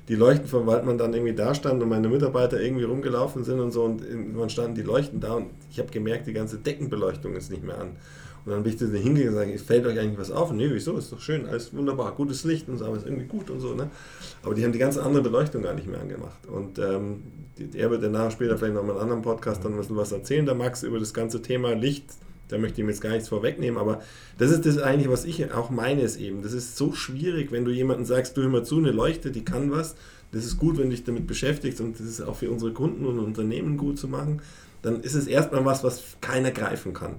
die 0.08 0.14
Leuchten 0.14 0.46
vom 0.46 0.66
Waldmann 0.66 0.96
dann 0.96 1.12
irgendwie 1.12 1.34
da 1.34 1.54
standen 1.54 1.82
und 1.82 1.88
meine 1.88 2.08
Mitarbeiter 2.08 2.60
irgendwie 2.60 2.84
rumgelaufen 2.84 3.44
sind 3.44 3.60
und 3.60 3.72
so 3.72 3.82
und 3.82 4.02
irgendwann 4.02 4.48
standen 4.48 4.76
die 4.76 4.82
Leuchten 4.82 5.20
da 5.20 5.34
und 5.34 5.50
ich 5.70 5.78
habe 5.78 5.90
gemerkt, 5.90 6.26
die 6.28 6.32
ganze 6.32 6.58
Deckenbeleuchtung 6.58 7.34
ist 7.34 7.50
nicht 7.50 7.64
mehr 7.64 7.78
an. 7.78 7.96
Und 8.46 8.52
dann 8.52 8.62
bin 8.62 8.72
ich 8.72 8.78
da 8.78 8.86
hingegangen 8.86 9.46
und 9.46 9.52
gesagt, 9.52 9.66
fällt 9.66 9.86
euch 9.86 9.98
eigentlich 9.98 10.18
was 10.18 10.30
auf? 10.30 10.50
Und 10.50 10.58
nee, 10.58 10.68
wieso? 10.70 10.96
Ist 10.96 11.10
doch 11.10 11.18
schön, 11.20 11.46
alles 11.46 11.74
wunderbar, 11.74 12.12
gutes 12.12 12.44
Licht 12.44 12.68
und 12.68 12.78
so, 12.78 12.84
aber 12.84 12.96
ist 12.96 13.04
irgendwie 13.04 13.26
gut 13.26 13.50
und 13.50 13.58
so. 13.58 13.74
Ne? 13.74 13.90
Aber 14.44 14.54
die 14.54 14.64
haben 14.64 14.70
die 14.70 14.78
ganze 14.78 15.02
andere 15.02 15.24
Beleuchtung 15.24 15.62
gar 15.62 15.74
nicht 15.74 15.88
mehr 15.88 16.00
angemacht. 16.00 16.46
Und 16.46 16.78
ähm, 16.78 17.24
er 17.74 17.90
wird 17.90 18.04
danach 18.04 18.30
später 18.30 18.56
vielleicht 18.56 18.74
noch 18.74 18.84
mal 18.84 18.92
einen 18.92 19.00
anderen 19.00 19.22
Podcast 19.22 19.64
dann 19.64 19.72
ein 19.72 19.78
bisschen 19.78 19.96
was 19.96 20.12
erzählen, 20.12 20.46
der 20.46 20.54
Max, 20.54 20.84
über 20.84 21.00
das 21.00 21.12
ganze 21.12 21.42
Thema 21.42 21.74
Licht. 21.74 22.04
Da 22.46 22.56
möchte 22.56 22.74
ich 22.74 22.84
ihm 22.84 22.88
jetzt 22.88 23.00
gar 23.00 23.10
nichts 23.10 23.28
vorwegnehmen, 23.28 23.80
aber 23.80 24.00
das 24.38 24.52
ist 24.52 24.64
das 24.64 24.78
eigentlich, 24.78 25.10
was 25.10 25.24
ich 25.24 25.52
auch 25.52 25.70
meine, 25.70 26.02
ist 26.02 26.16
eben. 26.16 26.42
Das 26.42 26.52
ist 26.52 26.76
so 26.76 26.92
schwierig, 26.92 27.50
wenn 27.50 27.64
du 27.64 27.72
jemanden 27.72 28.04
sagst, 28.04 28.36
du 28.36 28.42
hör 28.42 28.48
mal 28.48 28.64
zu, 28.64 28.78
eine 28.78 28.92
Leuchte, 28.92 29.32
die 29.32 29.44
kann 29.44 29.72
was. 29.72 29.96
Das 30.30 30.44
ist 30.44 30.56
gut, 30.56 30.78
wenn 30.78 30.84
du 30.84 30.90
dich 30.90 31.02
damit 31.02 31.26
beschäftigst 31.26 31.80
und 31.80 31.98
das 31.98 32.06
ist 32.06 32.20
auch 32.20 32.36
für 32.36 32.48
unsere 32.48 32.72
Kunden 32.72 33.06
und 33.06 33.18
Unternehmen 33.18 33.76
gut 33.76 33.98
zu 33.98 34.06
machen. 34.06 34.40
Dann 34.82 35.00
ist 35.00 35.14
es 35.14 35.26
erstmal 35.26 35.64
was, 35.64 35.82
was 35.82 36.16
keiner 36.20 36.52
greifen 36.52 36.92
kann. 36.92 37.16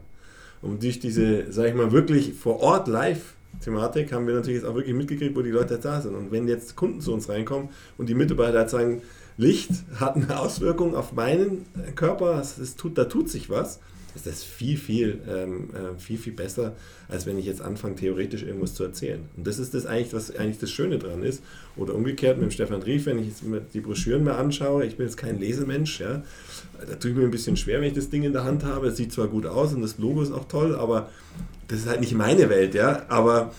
Und 0.61 0.83
durch 0.83 0.99
diese, 0.99 1.51
sag 1.51 1.67
ich 1.67 1.75
mal, 1.75 1.91
wirklich 1.91 2.33
vor 2.33 2.59
Ort 2.61 2.87
live 2.87 3.35
Thematik 3.61 4.11
haben 4.11 4.27
wir 4.27 4.35
natürlich 4.35 4.61
jetzt 4.61 4.69
auch 4.69 4.75
wirklich 4.75 4.95
mitgekriegt, 4.95 5.35
wo 5.35 5.41
die 5.41 5.51
Leute 5.51 5.79
da 5.79 6.01
sind. 6.01 6.15
Und 6.15 6.31
wenn 6.31 6.47
jetzt 6.47 6.75
Kunden 6.75 7.01
zu 7.01 7.13
uns 7.13 7.29
reinkommen 7.29 7.69
und 7.97 8.07
die 8.07 8.13
Mitarbeiter 8.13 8.67
sagen, 8.67 9.01
Licht 9.37 9.71
hat 9.99 10.15
eine 10.15 10.39
Auswirkung 10.39 10.95
auf 10.95 11.13
meinen 11.13 11.65
Körper, 11.95 12.39
es 12.39 12.75
tut, 12.75 12.97
da 12.97 13.05
tut 13.05 13.29
sich 13.29 13.49
was, 13.49 13.79
ist 14.17 14.25
das 14.25 14.43
viel, 14.43 14.77
viel, 14.77 15.19
ähm, 15.29 15.69
äh, 15.73 15.99
viel, 15.99 16.17
viel 16.17 16.33
besser, 16.33 16.75
als 17.07 17.25
wenn 17.25 17.37
ich 17.37 17.45
jetzt 17.45 17.61
anfange, 17.61 17.95
theoretisch 17.95 18.43
irgendwas 18.43 18.73
zu 18.73 18.83
erzählen. 18.83 19.21
Und 19.37 19.45
das 19.45 19.59
ist 19.59 19.73
das 19.73 19.85
eigentlich, 19.85 20.11
was 20.13 20.35
eigentlich 20.35 20.57
das 20.57 20.71
Schöne 20.71 20.97
dran 20.97 21.21
ist. 21.23 21.43
Oder 21.75 21.93
umgekehrt 21.93 22.37
mit 22.37 22.49
dem 22.49 22.51
Stefan 22.51 22.81
Rief, 22.81 23.05
wenn 23.05 23.19
ich 23.19 23.27
jetzt 23.27 23.43
die 23.73 23.79
Broschüren 23.79 24.23
mal 24.23 24.35
anschaue, 24.35 24.85
ich 24.85 24.97
bin 24.97 25.05
jetzt 25.05 25.17
kein 25.17 25.39
Lesemensch, 25.39 25.99
ja, 25.99 26.23
da 26.87 26.95
tue 26.95 27.11
ich 27.11 27.17
mir 27.17 27.23
ein 27.23 27.31
bisschen 27.31 27.57
schwer, 27.57 27.79
wenn 27.79 27.89
ich 27.89 27.93
das 27.93 28.09
Ding 28.09 28.23
in 28.23 28.33
der 28.33 28.43
Hand 28.43 28.65
habe. 28.65 28.87
Es 28.87 28.97
sieht 28.97 29.13
zwar 29.13 29.27
gut 29.27 29.45
aus 29.45 29.73
und 29.73 29.81
das 29.81 29.99
Logo 29.99 30.21
ist 30.23 30.31
auch 30.31 30.47
toll, 30.47 30.75
aber 30.75 31.09
das 31.67 31.79
ist 31.79 31.87
halt 31.87 32.01
nicht 32.01 32.13
meine 32.13 32.49
Welt, 32.49 32.73
ja. 32.73 33.05
Aber 33.09 33.53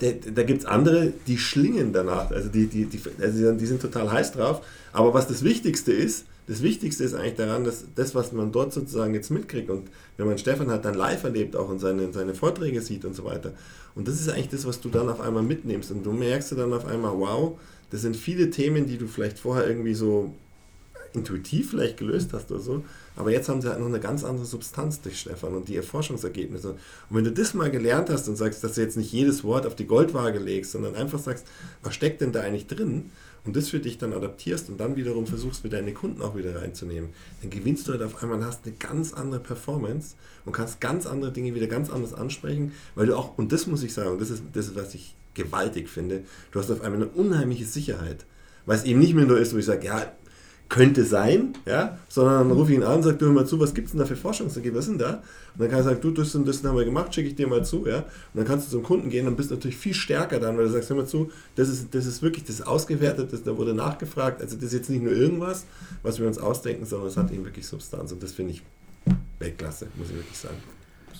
da, 0.00 0.06
da 0.34 0.42
gibt 0.44 0.60
es 0.60 0.66
andere, 0.66 1.12
die 1.26 1.36
schlingen 1.36 1.92
danach. 1.92 2.30
Also 2.30 2.48
die, 2.48 2.66
die, 2.66 2.86
die, 2.86 3.00
also 3.20 3.52
die 3.52 3.66
sind 3.66 3.82
total 3.82 4.10
heiß 4.10 4.32
drauf. 4.32 4.64
Aber 4.92 5.12
was 5.12 5.28
das 5.28 5.44
Wichtigste 5.44 5.92
ist, 5.92 6.24
das 6.46 6.62
Wichtigste 6.62 7.04
ist 7.04 7.14
eigentlich 7.14 7.36
daran, 7.36 7.64
dass 7.64 7.84
das, 7.94 8.14
was 8.14 8.32
man 8.32 8.52
dort 8.52 8.72
sozusagen 8.72 9.14
jetzt 9.14 9.30
mitkriegt 9.30 9.70
und 9.70 9.88
wenn 10.16 10.26
man 10.26 10.36
Stefan 10.36 10.70
hat 10.70 10.84
dann 10.84 10.94
live 10.94 11.24
erlebt 11.24 11.56
auch 11.56 11.68
und 11.68 11.78
seine, 11.78 12.12
seine 12.12 12.34
Vorträge 12.34 12.82
sieht 12.82 13.04
und 13.04 13.14
so 13.14 13.24
weiter. 13.24 13.52
Und 13.94 14.08
das 14.08 14.20
ist 14.20 14.28
eigentlich 14.28 14.48
das, 14.48 14.66
was 14.66 14.80
du 14.80 14.88
dann 14.88 15.08
auf 15.08 15.20
einmal 15.20 15.42
mitnimmst. 15.42 15.90
Und 15.90 16.04
du 16.04 16.12
merkst 16.12 16.52
dann 16.52 16.72
auf 16.72 16.84
einmal, 16.84 17.12
wow, 17.16 17.58
das 17.90 18.02
sind 18.02 18.16
viele 18.16 18.50
Themen, 18.50 18.86
die 18.86 18.98
du 18.98 19.06
vielleicht 19.06 19.38
vorher 19.38 19.66
irgendwie 19.66 19.94
so 19.94 20.34
intuitiv 21.14 21.70
vielleicht 21.70 21.96
gelöst 21.96 22.32
hast 22.32 22.50
oder 22.50 22.60
so. 22.60 22.84
Aber 23.16 23.30
jetzt 23.30 23.48
haben 23.48 23.62
sie 23.62 23.68
halt 23.68 23.78
noch 23.78 23.86
eine 23.86 24.00
ganz 24.00 24.24
andere 24.24 24.44
Substanz 24.44 25.00
durch 25.00 25.20
Stefan 25.20 25.54
und 25.54 25.68
die 25.68 25.76
Erforschungsergebnisse. 25.76 26.70
Und 26.72 27.16
wenn 27.16 27.24
du 27.24 27.30
das 27.30 27.54
mal 27.54 27.70
gelernt 27.70 28.10
hast 28.10 28.28
und 28.28 28.36
sagst, 28.36 28.64
dass 28.64 28.74
du 28.74 28.80
jetzt 28.80 28.96
nicht 28.96 29.12
jedes 29.12 29.44
Wort 29.44 29.66
auf 29.66 29.76
die 29.76 29.86
Goldwaage 29.86 30.40
legst, 30.40 30.72
sondern 30.72 30.96
einfach 30.96 31.20
sagst, 31.20 31.46
was 31.82 31.94
steckt 31.94 32.20
denn 32.20 32.32
da 32.32 32.40
eigentlich 32.40 32.66
drin? 32.66 33.12
Und 33.44 33.56
das 33.56 33.68
für 33.68 33.78
dich 33.78 33.98
dann 33.98 34.14
adaptierst 34.14 34.70
und 34.70 34.80
dann 34.80 34.96
wiederum 34.96 35.26
versuchst, 35.26 35.62
für 35.62 35.68
deine 35.68 35.92
Kunden 35.92 36.22
auch 36.22 36.34
wieder 36.34 36.62
reinzunehmen, 36.62 37.10
dann 37.42 37.50
gewinnst 37.50 37.86
du 37.86 37.92
halt 37.92 38.02
auf 38.02 38.22
einmal 38.22 38.38
und 38.38 38.46
hast 38.46 38.64
eine 38.64 38.74
ganz 38.76 39.12
andere 39.12 39.40
Performance 39.40 40.16
und 40.46 40.52
kannst 40.52 40.80
ganz 40.80 41.06
andere 41.06 41.30
Dinge 41.30 41.54
wieder 41.54 41.66
ganz 41.66 41.90
anders 41.90 42.14
ansprechen, 42.14 42.72
weil 42.94 43.06
du 43.06 43.16
auch, 43.16 43.36
und 43.36 43.52
das 43.52 43.66
muss 43.66 43.82
ich 43.82 43.92
sagen, 43.92 44.18
das 44.18 44.30
ist 44.30 44.42
das, 44.54 44.74
was 44.74 44.94
ich 44.94 45.14
gewaltig 45.34 45.90
finde, 45.90 46.22
du 46.52 46.58
hast 46.58 46.70
auf 46.70 46.80
einmal 46.80 47.02
eine 47.02 47.10
unheimliche 47.10 47.66
Sicherheit. 47.66 48.24
Weil 48.66 48.78
es 48.78 48.84
eben 48.84 48.98
nicht 48.98 49.14
mehr 49.14 49.26
nur 49.26 49.38
ist, 49.38 49.52
wo 49.52 49.58
ich 49.58 49.66
sage, 49.66 49.86
ja, 49.86 50.12
könnte 50.74 51.04
sein, 51.04 51.54
ja, 51.66 51.98
sondern 52.08 52.48
dann 52.48 52.58
rufe 52.58 52.72
ich 52.72 52.78
ihn 52.78 52.82
an 52.82 52.96
und 52.96 53.02
sage, 53.04 53.16
du 53.16 53.26
hör 53.26 53.32
mal 53.32 53.46
zu, 53.46 53.60
was 53.60 53.74
gibt 53.74 53.86
es 53.86 53.92
denn 53.92 54.00
da 54.00 54.06
für 54.06 54.16
Forschungsergebnisse, 54.16 54.76
was 54.76 54.86
sind 54.86 55.00
da? 55.00 55.22
Und 55.54 55.60
dann 55.60 55.68
kann 55.68 55.78
er 55.78 55.84
sagen, 55.84 56.00
du, 56.00 56.10
das 56.10 56.34
und 56.34 56.48
das 56.48 56.64
haben 56.64 56.76
wir 56.76 56.84
gemacht, 56.84 57.14
schicke 57.14 57.28
ich 57.28 57.36
dir 57.36 57.46
mal 57.46 57.64
zu, 57.64 57.86
ja. 57.86 57.98
Und 57.98 58.04
dann 58.34 58.44
kannst 58.44 58.66
du 58.66 58.70
zum 58.72 58.82
Kunden 58.82 59.08
gehen 59.08 59.28
und 59.28 59.36
bist 59.36 59.52
natürlich 59.52 59.76
viel 59.76 59.94
stärker 59.94 60.40
dann, 60.40 60.56
weil 60.58 60.64
du 60.64 60.72
sagst, 60.72 60.90
hör 60.90 60.96
mal 60.96 61.06
zu, 61.06 61.30
das 61.54 61.68
ist, 61.68 61.94
das 61.94 62.06
ist 62.06 62.22
wirklich, 62.22 62.44
das 62.44 62.56
ist 62.56 62.66
ausgewertet, 62.66 63.32
das, 63.32 63.44
da 63.44 63.56
wurde 63.56 63.72
nachgefragt, 63.72 64.42
also 64.42 64.56
das 64.56 64.64
ist 64.64 64.72
jetzt 64.72 64.90
nicht 64.90 65.04
nur 65.04 65.12
irgendwas, 65.12 65.64
was 66.02 66.18
wir 66.18 66.26
uns 66.26 66.38
ausdenken, 66.38 66.86
sondern 66.86 67.08
es 67.08 67.16
hat 67.16 67.30
eben 67.30 67.44
wirklich 67.44 67.68
Substanz 67.68 68.10
und 68.10 68.20
das 68.20 68.32
finde 68.32 68.54
ich 68.54 68.62
Weltklasse, 69.38 69.86
muss 69.96 70.08
ich 70.10 70.16
wirklich 70.16 70.36
sagen. 70.36 70.56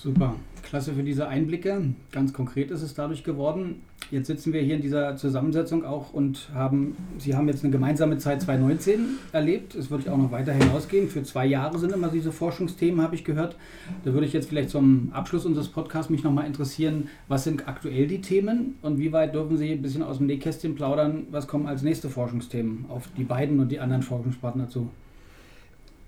Super, 0.05 0.35
klasse 0.61 0.93
für 0.93 1.01
diese 1.01 1.27
Einblicke. 1.27 1.81
Ganz 2.11 2.31
konkret 2.31 2.69
ist 2.69 2.83
es 2.83 2.93
dadurch 2.93 3.23
geworden. 3.23 3.81
Jetzt 4.11 4.27
sitzen 4.27 4.53
wir 4.53 4.61
hier 4.61 4.75
in 4.75 4.83
dieser 4.83 5.17
Zusammensetzung 5.17 5.83
auch 5.83 6.13
und 6.13 6.51
haben, 6.53 6.95
Sie 7.17 7.35
haben 7.35 7.47
jetzt 7.47 7.63
eine 7.63 7.71
gemeinsame 7.71 8.19
Zeit 8.19 8.43
2019 8.43 9.17
erlebt. 9.31 9.73
Es 9.73 9.89
wird 9.89 10.07
auch 10.07 10.17
noch 10.17 10.31
weiter 10.31 10.53
hinausgehen. 10.53 11.09
Für 11.09 11.23
zwei 11.23 11.47
Jahre 11.47 11.79
sind 11.79 11.91
immer 11.91 12.09
diese 12.09 12.31
Forschungsthemen, 12.31 13.01
habe 13.01 13.15
ich 13.15 13.23
gehört. 13.23 13.55
Da 14.03 14.13
würde 14.13 14.27
ich 14.27 14.33
jetzt 14.33 14.47
vielleicht 14.47 14.69
zum 14.69 15.09
Abschluss 15.11 15.43
unseres 15.43 15.69
Podcasts 15.69 16.11
mich 16.11 16.23
nochmal 16.23 16.45
interessieren, 16.45 17.09
was 17.27 17.43
sind 17.43 17.67
aktuell 17.67 18.05
die 18.05 18.21
Themen 18.21 18.75
und 18.83 18.99
wie 18.99 19.11
weit 19.11 19.33
dürfen 19.33 19.57
Sie 19.57 19.71
ein 19.71 19.81
bisschen 19.81 20.03
aus 20.03 20.19
dem 20.19 20.27
Nähkästchen 20.27 20.75
plaudern, 20.75 21.25
was 21.31 21.47
kommen 21.47 21.65
als 21.65 21.81
nächste 21.81 22.11
Forschungsthemen 22.11 22.85
auf 22.89 23.09
die 23.17 23.23
beiden 23.23 23.59
und 23.59 23.71
die 23.71 23.79
anderen 23.79 24.03
Forschungspartner 24.03 24.69
zu? 24.69 24.91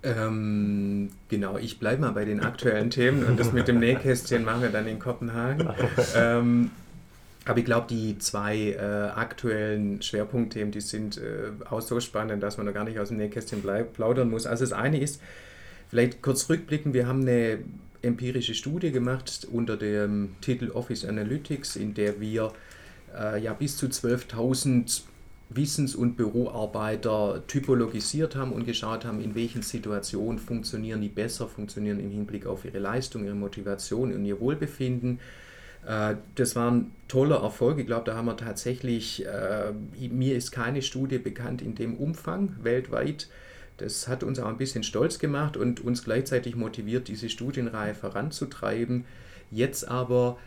Ähm, 0.03 1.10
genau, 1.27 1.57
ich 1.57 1.79
bleibe 1.79 2.01
mal 2.01 2.12
bei 2.12 2.25
den 2.25 2.39
aktuellen 2.39 2.89
Themen 2.89 3.23
und 3.23 3.39
das 3.39 3.51
mit 3.51 3.67
dem 3.67 3.79
Nähkästchen 3.79 4.45
machen 4.45 4.62
wir 4.62 4.69
dann 4.69 4.88
in 4.88 4.99
Kopenhagen. 4.99 5.69
Ähm, 6.15 6.71
aber 7.45 7.60
ich 7.60 7.65
glaube, 7.65 7.88
die 7.89 8.17
zwei 8.17 8.71
äh, 8.71 8.79
aktuellen 8.79 10.01
Schwerpunktthemen, 10.01 10.71
die 10.71 10.81
sind 10.81 11.17
äh, 11.17 11.51
auch 11.69 11.81
so 11.81 11.99
spannend, 11.99 12.43
dass 12.43 12.57
man 12.57 12.65
da 12.65 12.73
gar 12.73 12.83
nicht 12.83 12.99
aus 12.99 13.07
dem 13.07 13.17
Nähkästchen 13.17 13.63
plaudern 13.93 14.29
muss. 14.29 14.45
Also 14.45 14.65
das 14.65 14.73
eine 14.73 14.99
ist, 14.99 15.21
vielleicht 15.89 16.21
kurz 16.21 16.49
rückblicken, 16.49 16.93
wir 16.93 17.07
haben 17.07 17.21
eine 17.21 17.60
empirische 18.01 18.53
Studie 18.53 18.91
gemacht 18.91 19.47
unter 19.51 19.77
dem 19.77 20.36
Titel 20.41 20.71
Office 20.71 21.05
Analytics, 21.05 21.77
in 21.77 21.93
der 21.93 22.19
wir 22.19 22.51
äh, 23.17 23.41
ja 23.41 23.53
bis 23.53 23.77
zu 23.77 23.88
12.000 23.88 25.03
Wissens- 25.49 25.95
und 25.95 26.17
Büroarbeiter 26.17 27.43
typologisiert 27.47 28.36
haben 28.36 28.51
und 28.51 28.65
geschaut 28.65 29.05
haben, 29.05 29.21
in 29.21 29.33
welchen 29.33 29.62
Situationen 29.62 30.39
funktionieren 30.39 31.01
die 31.01 31.10
besser, 31.10 31.47
funktionieren 31.47 31.99
im 31.99 32.12
Hinblick 32.12 32.45
auf 32.45 32.65
ihre 32.65 32.79
Leistung, 32.79 33.25
ihre 33.25 33.36
Motivation 33.36 34.13
und 34.13 34.25
ihr 34.25 34.39
Wohlbefinden. 34.39 35.19
Äh, 35.86 36.15
das 36.36 36.55
war 36.55 36.71
ein 36.71 36.91
toller 37.07 37.41
Erfolg. 37.41 37.79
Ich 37.79 37.88
glaube, 37.88 38.05
da 38.05 38.15
haben 38.15 38.25
wir 38.25 38.36
tatsächlich, 38.36 39.25
äh, 39.25 39.71
mir 40.10 40.36
ist 40.36 40.51
keine 40.51 40.81
Studie 40.81 41.17
bekannt 41.17 41.62
in 41.62 41.75
dem 41.75 41.95
Umfang 41.95 42.55
weltweit. 42.62 43.29
Das 43.77 44.07
hat 44.07 44.23
uns 44.23 44.39
auch 44.39 44.47
ein 44.47 44.57
bisschen 44.57 44.83
stolz 44.83 45.19
gemacht 45.19 45.55
und 45.55 45.79
uns 45.79 46.03
gleichzeitig 46.03 46.55
motiviert, 46.55 47.07
diese 47.07 47.29
Studienreihe 47.29 47.93
voranzutreiben. 47.93 49.05
Jetzt 49.49 49.88
aber 49.88 50.38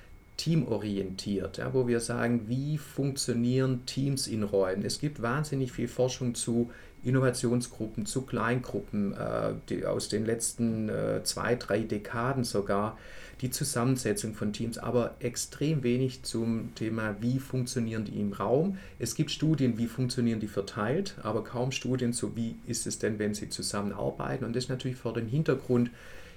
teamorientiert, 0.41 1.59
ja, 1.59 1.75
wo 1.75 1.87
wir 1.87 2.01
sagen, 2.01 2.49
wie 2.49 2.79
funktionieren 2.79 3.85
Teams 3.85 4.27
in 4.27 4.43
Räumen. 4.43 4.87
Es 4.87 4.99
gibt 4.99 5.21
wahnsinnig 5.21 5.71
viel 5.71 5.87
Forschung 5.87 6.35
zu 6.35 6.71
Innovationsgruppen, 7.05 8.07
zu 8.07 8.23
Kleingruppen, 8.23 9.13
äh, 9.13 9.53
die 9.69 9.85
aus 9.85 10.09
den 10.09 10.25
letzten 10.25 10.89
äh, 10.89 11.23
zwei, 11.25 11.57
drei 11.57 11.81
Dekaden 11.81 12.45
sogar, 12.45 12.97
die 13.43 13.51
Zusammensetzung 13.51 14.35
von 14.35 14.55
Teams, 14.55 14.79
aber 14.79 15.15
extrem 15.21 15.83
wenig 15.83 16.23
zum 16.23 16.75
Thema, 16.75 17.17
wie 17.21 17.39
funktionieren 17.39 18.07
die 18.07 18.19
im 18.19 18.33
Raum. 18.33 18.79
Es 18.99 19.15
gibt 19.15 19.31
Studien, 19.31 19.77
wie 19.77 19.89
funktionieren 19.89 20.41
die 20.41 20.49
verteilt, 20.49 21.17
aber 21.23 21.45
kaum 21.45 21.71
Studien 21.71 22.15
so, 22.15 22.35
wie 22.35 22.57
ist 22.67 22.87
es 22.87 22.99
denn, 22.99 23.19
wenn 23.19 23.35
sie 23.35 23.51
zusammenarbeiten. 23.51 24.47
Und 24.47 24.57
das 24.57 24.65
ist 24.65 24.71
natürlich 24.71 24.97
vor 24.97 25.13
dem 25.13 25.27
Hintergrund, 25.27 25.91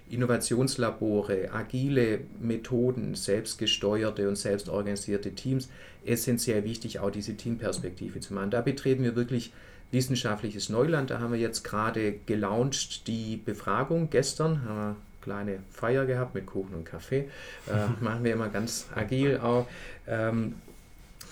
Innovationslabore, 0.10 1.52
agile 1.52 2.20
Methoden, 2.40 3.16
selbstgesteuerte 3.16 4.28
und 4.28 4.36
selbstorganisierte 4.36 5.34
Teams 5.34 5.70
essentiell 6.06 6.64
wichtig, 6.64 7.00
auch 7.00 7.10
diese 7.10 7.36
Teamperspektive 7.36 8.20
zu 8.20 8.34
machen. 8.34 8.52
Da 8.52 8.62
betreten 8.62 9.04
wir 9.04 9.16
wirklich 9.16 9.54
wissenschaftliches 9.92 10.70
Neuland. 10.70 11.10
Da 11.10 11.20
haben 11.20 11.32
wir 11.32 11.40
jetzt 11.40 11.64
gerade 11.64 12.16
gelauncht 12.26 13.08
die 13.08 13.38
Befragung. 13.38 14.10
Gestern 14.10 14.66
haben 14.66 14.76
wir 14.76 14.84
eine 14.84 14.96
kleine 15.22 15.60
Feier 15.72 16.06
gehabt 16.06 16.36
mit 16.36 16.46
Kuchen 16.46 16.76
und 16.76 16.84
Kaffee. 16.84 17.30
Äh, 17.68 17.88
machen 18.04 18.24
wir 18.24 18.34
immer 18.34 18.50
ganz 18.50 18.88
agil 18.94 19.38
auch. 19.38 19.68
Ähm, 20.08 20.56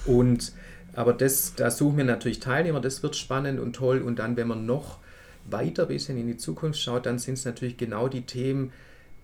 und 0.06 0.54
aber 0.94 1.14
das, 1.14 1.56
da 1.56 1.72
suchen 1.72 1.98
wir 1.98 2.04
natürlich 2.04 2.40
Teilnehmer, 2.40 2.82
das 2.82 3.02
wird 3.02 3.16
spannend 3.16 3.60
und 3.60 3.74
toll. 3.76 4.02
Und 4.02 4.20
dann, 4.20 4.36
wenn 4.38 4.48
man 4.48 4.66
noch 4.66 4.98
weiter 5.52 5.84
ein 5.84 5.88
bisschen 5.90 6.18
in 6.18 6.28
die 6.28 6.38
Zukunft 6.38 6.80
schaut, 6.80 7.06
dann 7.06 7.20
sind 7.20 7.36
es 7.36 7.46
natürlich 7.46 7.78
genau 7.78 8.08
die 8.08 8.22
Themen, 8.22 8.72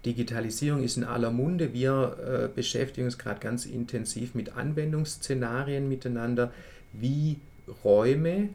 Digitalisierung 0.05 0.83
ist 0.83 0.97
in 0.97 1.03
aller 1.03 1.31
Munde. 1.31 1.73
Wir 1.73 2.17
äh, 2.45 2.55
beschäftigen 2.55 3.05
uns 3.05 3.17
gerade 3.17 3.39
ganz 3.39 3.65
intensiv 3.65 4.35
mit 4.35 4.55
Anwendungsszenarien 4.55 5.89
miteinander, 5.89 6.51
wie 6.93 7.37
Räume, 7.83 8.49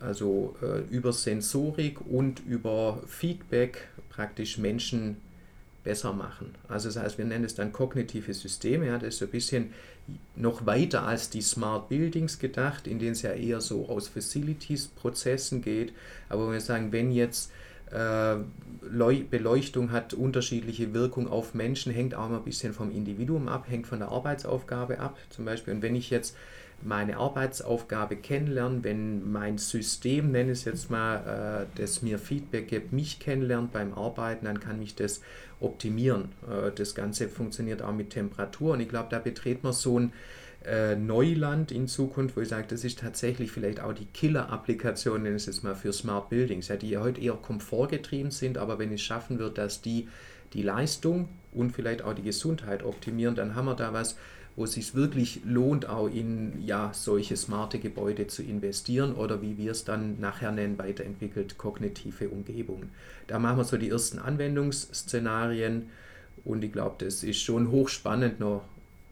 also 0.00 0.56
äh, 0.62 0.80
über 0.94 1.12
Sensorik 1.12 2.00
und 2.00 2.40
über 2.46 3.02
Feedback 3.06 3.88
praktisch 4.08 4.58
Menschen 4.58 5.16
besser 5.84 6.12
machen. 6.12 6.54
Also 6.68 6.88
das 6.88 6.96
heißt, 6.96 7.18
wir 7.18 7.24
nennen 7.24 7.44
es 7.44 7.54
dann 7.54 7.72
kognitive 7.72 8.32
Systeme. 8.34 8.86
Ja, 8.86 8.98
das 8.98 9.08
ist 9.08 9.18
so 9.18 9.26
ein 9.26 9.30
bisschen 9.30 9.72
noch 10.36 10.66
weiter 10.66 11.06
als 11.06 11.30
die 11.30 11.42
Smart 11.42 11.88
Buildings 11.88 12.38
gedacht, 12.38 12.86
in 12.86 12.98
denen 12.98 13.12
es 13.12 13.22
ja 13.22 13.32
eher 13.32 13.60
so 13.60 13.88
aus 13.88 14.08
Facilities-Prozessen 14.08 15.62
geht. 15.62 15.92
Aber 16.28 16.46
wenn 16.46 16.52
wir 16.54 16.60
sagen, 16.60 16.92
wenn 16.92 17.10
jetzt 17.10 17.50
äh, 17.90 18.36
Beleuchtung 19.30 19.92
hat 19.92 20.14
unterschiedliche 20.14 20.94
Wirkung 20.94 21.28
auf 21.28 21.54
Menschen, 21.54 21.92
hängt 21.92 22.14
auch 22.14 22.28
mal 22.28 22.38
ein 22.38 22.44
bisschen 22.44 22.72
vom 22.72 22.90
Individuum 22.90 23.48
ab, 23.48 23.66
hängt 23.68 23.86
von 23.86 23.98
der 23.98 24.08
Arbeitsaufgabe 24.08 25.00
ab 25.00 25.16
zum 25.30 25.44
Beispiel. 25.44 25.74
Und 25.74 25.82
wenn 25.82 25.96
ich 25.96 26.10
jetzt 26.10 26.36
meine 26.82 27.16
Arbeitsaufgabe 27.16 28.16
kennenlerne, 28.16 28.84
wenn 28.84 29.30
mein 29.30 29.58
System, 29.58 30.30
nenne 30.30 30.52
es 30.52 30.64
jetzt 30.64 30.90
mal, 30.90 31.66
äh, 31.74 31.80
das 31.80 32.02
mir 32.02 32.18
Feedback 32.18 32.68
gibt, 32.68 32.92
mich 32.92 33.18
kennenlernt 33.18 33.72
beim 33.72 33.94
Arbeiten, 33.94 34.44
dann 34.44 34.60
kann 34.60 34.78
mich 34.78 34.94
das 34.94 35.22
optimieren. 35.60 36.32
Äh, 36.48 36.70
das 36.74 36.94
Ganze 36.94 37.28
funktioniert 37.28 37.82
auch 37.82 37.92
mit 37.92 38.10
Temperatur 38.10 38.74
und 38.74 38.80
ich 38.80 38.88
glaube, 38.88 39.08
da 39.10 39.18
betreten 39.18 39.64
wir 39.64 39.72
so 39.72 39.98
ein 39.98 40.12
äh, 40.64 40.96
Neuland 40.96 41.70
in 41.70 41.86
Zukunft, 41.88 42.36
wo 42.36 42.40
ich 42.40 42.48
sage, 42.48 42.66
das 42.68 42.84
ist 42.84 42.98
tatsächlich 42.98 43.52
vielleicht 43.52 43.80
auch 43.80 43.92
die 43.92 44.06
Killer-Applikation, 44.06 45.22
nenne 45.22 45.36
ich 45.36 45.42
es 45.42 45.46
jetzt 45.46 45.64
mal, 45.64 45.74
für 45.74 45.92
Smart 45.92 46.28
Buildings, 46.28 46.68
ja, 46.68 46.76
die 46.76 46.96
heute 46.98 47.20
eher 47.20 47.34
komfortgetrieben 47.34 48.30
sind, 48.30 48.58
aber 48.58 48.78
wenn 48.78 48.92
es 48.92 49.02
schaffen 49.02 49.38
wird, 49.38 49.58
dass 49.58 49.82
die 49.82 50.08
die 50.52 50.62
Leistung 50.62 51.28
und 51.52 51.72
vielleicht 51.72 52.02
auch 52.02 52.14
die 52.14 52.22
Gesundheit 52.22 52.82
optimieren, 52.82 53.34
dann 53.34 53.54
haben 53.54 53.66
wir 53.66 53.74
da 53.74 53.92
was, 53.92 54.16
wo 54.56 54.64
es 54.64 54.72
sich 54.72 54.94
wirklich 54.94 55.42
lohnt, 55.44 55.86
auch 55.86 56.08
in 56.08 56.62
ja, 56.64 56.90
solche 56.94 57.36
smarte 57.36 57.78
Gebäude 57.78 58.26
zu 58.26 58.42
investieren 58.42 59.14
oder 59.14 59.42
wie 59.42 59.58
wir 59.58 59.70
es 59.70 59.84
dann 59.84 60.18
nachher 60.18 60.50
nennen, 60.50 60.78
weiterentwickelt 60.78 61.58
kognitive 61.58 62.30
Umgebungen. 62.30 62.90
Da 63.26 63.38
machen 63.38 63.58
wir 63.58 63.64
so 63.64 63.76
die 63.76 63.90
ersten 63.90 64.18
Anwendungsszenarien 64.18 65.90
und 66.44 66.64
ich 66.64 66.72
glaube, 66.72 67.04
das 67.04 67.22
ist 67.22 67.40
schon 67.40 67.70
hochspannend 67.70 68.40
noch 68.40 68.62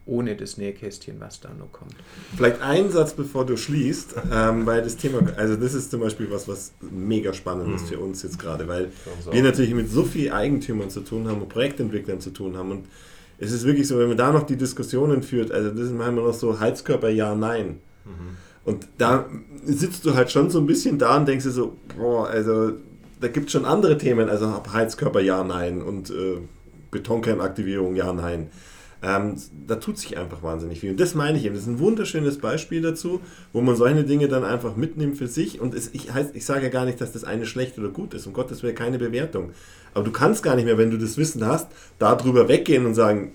ohne 0.07 0.35
das 0.35 0.57
Nähkästchen, 0.57 1.19
was 1.19 1.41
da 1.41 1.49
noch 1.53 1.71
kommt. 1.71 1.95
Vielleicht 2.35 2.61
ein 2.61 2.91
Satz, 2.91 3.13
bevor 3.13 3.45
du 3.45 3.57
schließt, 3.57 4.15
ähm, 4.31 4.65
weil 4.65 4.83
das 4.83 4.97
Thema, 4.97 5.19
also 5.35 5.55
das 5.55 5.73
ist 5.73 5.89
zum 5.89 6.01
Beispiel 6.01 6.29
was, 6.29 6.47
was 6.47 6.73
mega 6.79 7.33
spannend 7.33 7.75
ist 7.75 7.83
mhm. 7.83 7.87
für 7.87 7.99
uns 7.99 8.21
jetzt 8.21 8.37
gerade, 8.37 8.67
weil 8.67 8.91
wir 9.31 9.41
natürlich 9.41 9.73
mit 9.73 9.89
so 9.89 10.03
vielen 10.03 10.31
Eigentümern 10.31 10.89
zu 10.91 11.01
tun 11.01 11.27
haben 11.27 11.41
und 11.41 11.49
Projektentwicklern 11.49 12.19
zu 12.19 12.29
tun 12.29 12.55
haben 12.55 12.71
und 12.71 12.85
es 13.37 13.51
ist 13.51 13.65
wirklich 13.65 13.87
so, 13.87 13.99
wenn 13.99 14.07
man 14.07 14.17
da 14.17 14.31
noch 14.31 14.43
die 14.43 14.55
Diskussionen 14.55 15.23
führt, 15.23 15.51
also 15.51 15.69
das 15.69 15.87
ist 15.87 15.93
manchmal 15.93 16.25
noch 16.25 16.33
so 16.33 16.59
Heizkörper 16.59 17.09
ja, 17.09 17.35
nein. 17.35 17.79
Mhm. 18.05 18.37
Und 18.63 18.87
da 18.97 19.25
sitzt 19.63 20.05
du 20.05 20.15
halt 20.15 20.31
schon 20.31 20.49
so 20.49 20.59
ein 20.59 20.65
bisschen 20.65 20.97
da 20.97 21.17
und 21.17 21.27
denkst 21.27 21.45
dir 21.45 21.51
so, 21.51 21.75
boah, 21.97 22.27
also 22.27 22.71
da 23.21 23.27
gibt 23.27 23.47
es 23.47 23.51
schon 23.51 23.65
andere 23.65 23.97
Themen, 23.97 24.29
also 24.29 24.61
Heizkörper 24.71 25.21
ja, 25.21 25.43
nein 25.43 25.81
und 25.81 26.09
äh, 26.09 26.37
Betonkernaktivierung 26.91 27.95
ja, 27.95 28.11
nein. 28.13 28.49
Ähm, 29.05 29.35
da 29.67 29.75
tut 29.75 29.99
sich 29.99 30.17
einfach 30.17 30.41
wahnsinnig 30.41 30.79
viel. 30.79 30.89
Und 30.89 30.99
das 30.99 31.13
meine 31.13 31.37
ich 31.37 31.45
eben. 31.45 31.53
Das 31.53 31.63
ist 31.63 31.69
ein 31.69 31.77
wunderschönes 31.77 32.39
Beispiel 32.39 32.81
dazu, 32.81 33.19
wo 33.53 33.61
man 33.61 33.75
solche 33.75 34.03
Dinge 34.03 34.27
dann 34.27 34.43
einfach 34.43 34.75
mitnimmt 34.75 35.15
für 35.15 35.27
sich. 35.27 35.61
Und 35.61 35.75
es, 35.75 35.91
ich, 35.93 36.11
heißt, 36.11 36.35
ich 36.35 36.43
sage 36.43 36.63
ja 36.63 36.69
gar 36.69 36.85
nicht, 36.85 36.99
dass 36.99 37.11
das 37.11 37.23
eine 37.23 37.45
schlecht 37.45 37.77
oder 37.77 37.89
gut 37.89 38.15
ist. 38.15 38.25
Um 38.25 38.33
Gottes 38.33 38.63
Willen 38.63 38.73
keine 38.73 38.97
Bewertung. 38.97 39.51
Aber 39.93 40.03
du 40.03 40.11
kannst 40.11 40.41
gar 40.41 40.55
nicht 40.55 40.65
mehr, 40.65 40.79
wenn 40.79 40.89
du 40.89 40.97
das 40.97 41.17
Wissen 41.17 41.45
hast, 41.45 41.67
darüber 41.99 42.47
weggehen 42.47 42.87
und 42.87 42.95
sagen, 42.95 43.33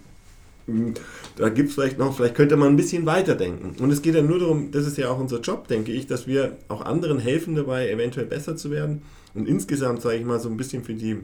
hm, 0.66 0.94
da 1.36 1.48
gibt 1.50 1.68
es 1.68 1.76
vielleicht 1.76 1.98
noch, 1.98 2.16
vielleicht 2.16 2.34
könnte 2.34 2.56
man 2.56 2.70
ein 2.70 2.76
bisschen 2.76 3.06
weiterdenken. 3.06 3.80
Und 3.80 3.92
es 3.92 4.02
geht 4.02 4.16
ja 4.16 4.22
nur 4.22 4.40
darum, 4.40 4.72
das 4.72 4.88
ist 4.88 4.98
ja 4.98 5.08
auch 5.08 5.20
unser 5.20 5.38
Job, 5.38 5.68
denke 5.68 5.92
ich, 5.92 6.08
dass 6.08 6.26
wir 6.26 6.56
auch 6.66 6.84
anderen 6.84 7.20
helfen 7.20 7.54
dabei, 7.54 7.88
eventuell 7.88 8.26
besser 8.26 8.56
zu 8.56 8.72
werden. 8.72 9.02
Und 9.34 9.46
insgesamt, 9.46 10.02
sage 10.02 10.16
ich 10.16 10.24
mal, 10.24 10.40
so 10.40 10.48
ein 10.48 10.56
bisschen 10.56 10.82
für 10.82 10.94
die 10.94 11.18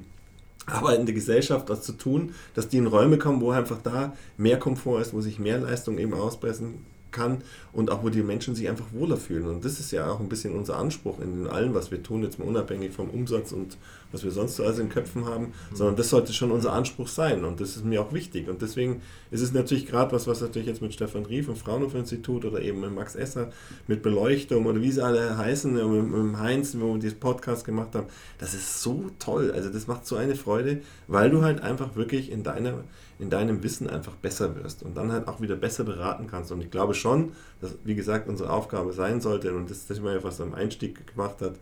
arbeitende 0.67 1.15
Gesellschaft 1.15 1.69
was 1.69 1.83
zu 1.83 1.93
tun, 1.93 2.35
dass 2.55 2.69
die 2.69 2.79
in 2.79 2.87
Räume 2.87 3.19
kommen, 3.19 3.41
wo 3.41 3.51
einfach 3.51 3.79
da 3.83 4.15
mehr 4.37 4.59
Komfort 4.59 5.01
ist, 5.01 5.15
wo 5.15 5.21
sich 5.21 5.39
mehr 5.39 5.59
Leistung 5.59 5.99
eben 5.99 6.15
auspressen 6.15 6.85
kann 7.13 7.39
und 7.73 7.91
auch 7.91 8.03
wo 8.03 8.11
die 8.11 8.23
Menschen 8.23 8.55
sich 8.55 8.69
einfach 8.69 8.87
wohler 8.93 9.17
fühlen. 9.17 9.47
Und 9.47 9.65
das 9.65 9.81
ist 9.81 9.91
ja 9.91 10.11
auch 10.11 10.21
ein 10.21 10.29
bisschen 10.29 10.55
unser 10.55 10.77
Anspruch 10.77 11.21
in 11.21 11.47
allem, 11.47 11.75
was 11.75 11.91
wir 11.91 12.03
tun, 12.03 12.23
jetzt 12.23 12.39
mal 12.39 12.47
unabhängig 12.47 12.93
vom 12.93 13.09
Umsatz 13.09 13.53
und 13.53 13.77
was 14.13 14.25
wir 14.25 14.31
sonst 14.31 14.57
so 14.57 14.65
alles 14.65 14.79
in 14.79 14.89
Köpfen 14.89 15.27
haben, 15.27 15.53
sondern 15.73 15.97
das 15.97 16.11
sollte 16.11 16.33
schon 16.33 16.51
unser 16.51 16.73
Anspruch 16.73 17.09
sein 17.09 17.45
und 17.45 17.61
das 17.61 17.77
ist 17.77 17.85
mir 17.85 18.01
auch 18.01 18.13
wichtig. 18.13 18.49
Und 18.49 18.63
deswegen 18.63 19.03
ist 19.31 19.43
es 19.43 19.53
natürlich 19.53 19.87
gerade 19.87 20.13
was, 20.13 20.27
was 20.27 20.41
natürlich 20.41 20.69
jetzt 20.69 20.83
mit 20.83 20.95
Stefan 20.95 21.27
Rief 21.27 21.49
im 21.49 21.57
Fraunhofer 21.57 21.99
Institut 21.99 22.45
oder 22.45 22.61
eben 22.61 22.81
mit 22.81 22.95
Max 22.95 23.15
Esser 23.15 23.51
mit 23.87 24.03
Beleuchtung 24.03 24.67
oder 24.67 24.81
wie 24.81 24.91
sie 24.91 25.05
alle 25.05 25.37
heißen, 25.37 25.73
mit, 25.73 26.11
mit 26.11 26.39
Heinz, 26.39 26.77
wo 26.79 26.95
wir 26.95 27.01
diesen 27.01 27.21
Podcast 27.21 27.65
gemacht 27.65 27.95
haben, 27.95 28.07
das 28.39 28.55
ist 28.55 28.83
so 28.83 29.11
toll. 29.19 29.53
Also 29.53 29.71
das 29.71 29.87
macht 29.87 30.07
so 30.07 30.17
eine 30.17 30.35
Freude, 30.35 30.81
weil 31.09 31.31
du 31.31 31.43
halt 31.43 31.61
einfach 31.63 31.97
wirklich 31.97 32.31
in 32.31 32.43
deiner 32.43 32.85
in 33.19 33.31
deinem 33.31 33.63
Wissen 33.63 33.89
einfach 33.89 34.15
besser 34.15 34.57
wirst 34.57 34.83
und 34.83 34.97
dann 34.97 35.11
halt 35.11 35.27
auch 35.27 35.41
wieder 35.41 35.57
besser 35.57 35.85
beraten 35.85 36.27
kannst. 36.27 36.53
Und 36.53 36.61
ich 36.61 36.71
glaube 36.71 36.95
schon, 36.95 37.33
dass, 37.61 37.75
wie 37.85 37.95
gesagt, 37.95 38.29
unsere 38.29 38.51
Aufgabe 38.51 38.93
sein 38.93 39.21
sollte, 39.21 39.55
und 39.55 39.71
das, 39.71 39.87
das 39.87 39.99
ist 39.99 40.05
ja 40.05 40.23
was 40.23 40.41
am 40.41 40.55
Einstieg 40.55 41.07
gemacht 41.07 41.41
hat, 41.41 41.55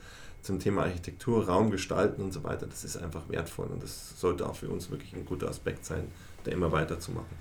zum 0.44 0.60
Thema 0.60 0.82
Architektur, 0.82 1.46
Raum 1.46 1.70
gestalten 1.70 2.22
und 2.22 2.32
so 2.32 2.44
weiter, 2.44 2.66
das 2.66 2.84
ist 2.84 2.96
einfach 2.96 3.22
wertvoll 3.28 3.66
und 3.66 3.82
das 3.82 4.20
sollte 4.20 4.46
auch 4.46 4.54
für 4.54 4.68
uns 4.68 4.90
wirklich 4.90 5.12
ein 5.14 5.24
guter 5.24 5.48
Aspekt 5.48 5.84
sein, 5.86 6.04
da 6.44 6.52
immer 6.52 6.70
weiterzumachen. 6.70 7.36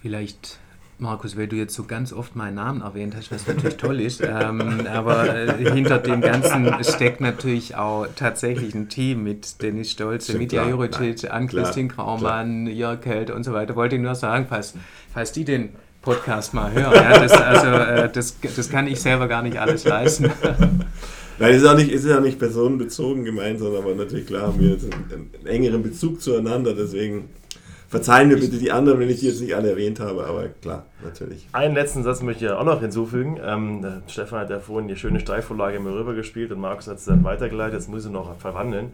Vielleicht 0.00 0.58
Markus, 0.98 1.36
weil 1.36 1.48
du 1.48 1.56
jetzt 1.56 1.74
so 1.74 1.84
ganz 1.84 2.12
oft 2.12 2.36
meinen 2.36 2.54
Namen 2.54 2.80
erwähnt 2.80 3.14
hast, 3.16 3.30
was 3.32 3.46
natürlich 3.46 3.76
toll 3.76 4.00
ist, 4.00 4.22
ähm, 4.22 4.86
aber 4.86 5.34
äh, 5.34 5.72
hinter 5.72 5.98
dem 5.98 6.20
Ganzen 6.20 6.72
steckt 6.84 7.20
natürlich 7.20 7.74
auch 7.74 8.06
tatsächlich 8.14 8.74
ein 8.74 8.88
Team 8.88 9.24
mit 9.24 9.60
Dennis 9.60 9.90
Stolze, 9.90 10.38
Mitya 10.38 10.66
Juritic, 10.66 11.30
Ann-Christine 11.30 11.88
Kraumann, 11.88 12.66
Jörg 12.66 13.04
Held 13.04 13.30
und 13.30 13.42
so 13.44 13.52
weiter. 13.52 13.74
Wollte 13.76 13.96
ich 13.96 14.02
nur 14.02 14.14
sagen, 14.14 14.46
falls, 14.48 14.74
falls 15.12 15.32
die 15.32 15.44
den 15.44 15.70
Podcast 16.00 16.54
mal 16.54 16.70
hören, 16.70 16.94
ja, 16.94 17.18
das, 17.18 17.32
also, 17.32 17.66
äh, 17.66 18.10
das, 18.10 18.36
das 18.40 18.70
kann 18.70 18.86
ich 18.86 19.00
selber 19.00 19.26
gar 19.26 19.42
nicht 19.42 19.58
alles 19.58 19.84
leisten. 19.84 20.30
Nein, 21.38 21.54
es 21.54 21.62
ist 21.62 21.68
auch 21.68 21.76
nicht, 21.76 21.90
ist 21.90 22.10
auch 22.10 22.20
nicht 22.20 22.38
personenbezogen 22.38 23.24
gemeint, 23.24 23.58
sondern 23.58 23.82
aber 23.82 23.94
natürlich 23.94 24.26
klar 24.26 24.48
haben 24.48 24.60
wir 24.60 24.70
jetzt 24.70 24.84
einen, 24.84 25.30
einen 25.34 25.46
engeren 25.46 25.82
Bezug 25.82 26.22
zueinander, 26.22 26.74
deswegen 26.74 27.28
Verzeihen 27.88 28.28
mir 28.28 28.36
bitte 28.36 28.58
die 28.58 28.72
anderen, 28.72 28.98
wenn 28.98 29.10
ich 29.10 29.20
die 29.20 29.26
jetzt 29.26 29.40
nicht 29.40 29.54
alle 29.54 29.70
erwähnt 29.70 30.00
habe, 30.00 30.26
aber 30.26 30.48
klar, 30.48 30.84
natürlich. 31.04 31.46
Einen 31.52 31.74
letzten 31.74 32.02
Satz 32.02 32.22
möchte 32.22 32.46
ich 32.46 32.50
auch 32.50 32.64
noch 32.64 32.80
hinzufügen. 32.80 33.38
Ähm, 33.44 34.02
Stefan 34.08 34.40
hat 34.40 34.50
ja 34.50 34.58
vorhin 34.58 34.88
die 34.88 34.96
schöne 34.96 35.20
Steilvorlage 35.20 35.78
mir 35.80 35.94
rübergespielt 35.94 36.50
und 36.50 36.60
Markus 36.60 36.88
hat 36.88 36.96
es 36.96 37.04
dann 37.04 37.22
weitergeleitet. 37.24 37.74
Jetzt 37.74 37.88
muss 37.88 38.04
ich 38.04 38.10
noch 38.10 38.36
verwandeln. 38.36 38.92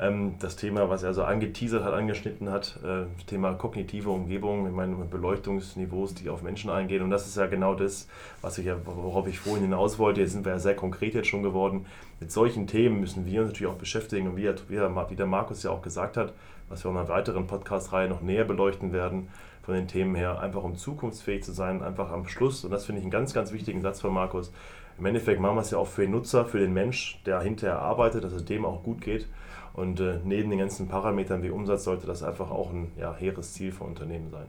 Ähm, 0.00 0.34
das 0.40 0.56
Thema, 0.56 0.88
was 0.88 1.02
er 1.02 1.12
so 1.12 1.22
angeteasert 1.22 1.84
hat, 1.84 1.92
angeschnitten 1.92 2.50
hat, 2.50 2.78
äh, 2.82 3.04
Thema 3.26 3.52
kognitive 3.52 4.08
Umgebung, 4.08 4.66
ich 4.66 4.72
meine 4.72 4.96
Beleuchtungsniveaus, 4.96 6.14
die 6.14 6.30
auf 6.30 6.42
Menschen 6.42 6.70
eingehen. 6.70 7.02
Und 7.02 7.10
das 7.10 7.26
ist 7.26 7.36
ja 7.36 7.46
genau 7.46 7.74
das, 7.74 8.08
was 8.40 8.56
ich 8.58 8.66
ja, 8.66 8.76
worauf 8.84 9.26
ich 9.26 9.38
vorhin 9.38 9.64
hinaus 9.64 9.98
wollte. 9.98 10.22
Jetzt 10.22 10.32
sind 10.32 10.44
wir 10.44 10.52
ja 10.52 10.58
sehr 10.58 10.74
konkret 10.74 11.14
jetzt 11.14 11.28
schon 11.28 11.42
geworden. 11.42 11.86
Mit 12.18 12.32
solchen 12.32 12.66
Themen 12.66 13.00
müssen 13.00 13.26
wir 13.26 13.42
uns 13.42 13.50
natürlich 13.50 13.72
auch 13.72 13.78
beschäftigen. 13.78 14.28
Und 14.28 14.36
wie, 14.36 14.50
wie 14.68 15.16
der 15.16 15.26
Markus 15.26 15.62
ja 15.62 15.70
auch 15.70 15.82
gesagt 15.82 16.16
hat, 16.16 16.32
was 16.70 16.84
wir 16.84 16.90
in 16.90 16.96
einer 16.96 17.08
weiteren 17.08 17.46
Podcast-Reihe 17.46 18.08
noch 18.08 18.22
näher 18.22 18.44
beleuchten 18.44 18.94
werden, 18.94 19.28
von 19.62 19.74
den 19.74 19.88
Themen 19.88 20.14
her, 20.14 20.40
einfach 20.40 20.62
um 20.62 20.76
zukunftsfähig 20.76 21.42
zu 21.42 21.52
sein, 21.52 21.82
einfach 21.82 22.10
am 22.10 22.26
Schluss, 22.26 22.64
und 22.64 22.70
das 22.70 22.86
finde 22.86 23.00
ich 23.00 23.04
einen 23.04 23.10
ganz, 23.10 23.34
ganz 23.34 23.52
wichtigen 23.52 23.82
Satz 23.82 24.00
von 24.00 24.14
Markus, 24.14 24.50
im 24.98 25.06
Endeffekt 25.06 25.40
machen 25.40 25.56
wir 25.56 25.62
es 25.62 25.70
ja 25.70 25.78
auch 25.78 25.86
für 25.86 26.02
den 26.02 26.10
Nutzer, 26.12 26.44
für 26.44 26.58
den 26.58 26.72
Mensch, 26.72 27.22
der 27.24 27.40
hinterher 27.40 27.78
arbeitet, 27.78 28.22
dass 28.22 28.32
es 28.32 28.44
dem 28.44 28.64
auch 28.64 28.82
gut 28.82 29.00
geht. 29.00 29.26
Und 29.72 29.98
äh, 30.00 30.18
neben 30.24 30.50
den 30.50 30.58
ganzen 30.58 30.88
Parametern 30.88 31.42
wie 31.42 31.50
Umsatz 31.50 31.84
sollte 31.84 32.06
das 32.06 32.22
einfach 32.22 32.50
auch 32.50 32.70
ein 32.70 32.92
ja, 32.98 33.14
hehres 33.14 33.54
Ziel 33.54 33.72
für 33.72 33.84
Unternehmen 33.84 34.30
sein. 34.30 34.46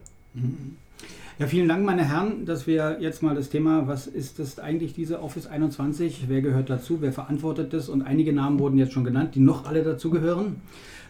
Ja, 1.38 1.46
vielen 1.46 1.68
Dank, 1.68 1.84
meine 1.84 2.04
Herren, 2.04 2.44
dass 2.44 2.66
wir 2.66 2.98
jetzt 3.00 3.22
mal 3.22 3.34
das 3.34 3.48
Thema, 3.48 3.88
was 3.88 4.06
ist 4.06 4.38
das 4.38 4.58
eigentlich 4.58 4.92
diese 4.92 5.22
Office 5.22 5.46
21, 5.46 6.26
wer 6.28 6.42
gehört 6.42 6.70
dazu, 6.70 6.98
wer 7.00 7.12
verantwortet 7.12 7.72
das 7.72 7.88
und 7.88 8.02
einige 8.02 8.32
Namen 8.32 8.58
wurden 8.58 8.78
jetzt 8.78 8.92
schon 8.92 9.04
genannt, 9.04 9.34
die 9.34 9.40
noch 9.40 9.66
alle 9.66 9.82
dazugehören. 9.82 10.56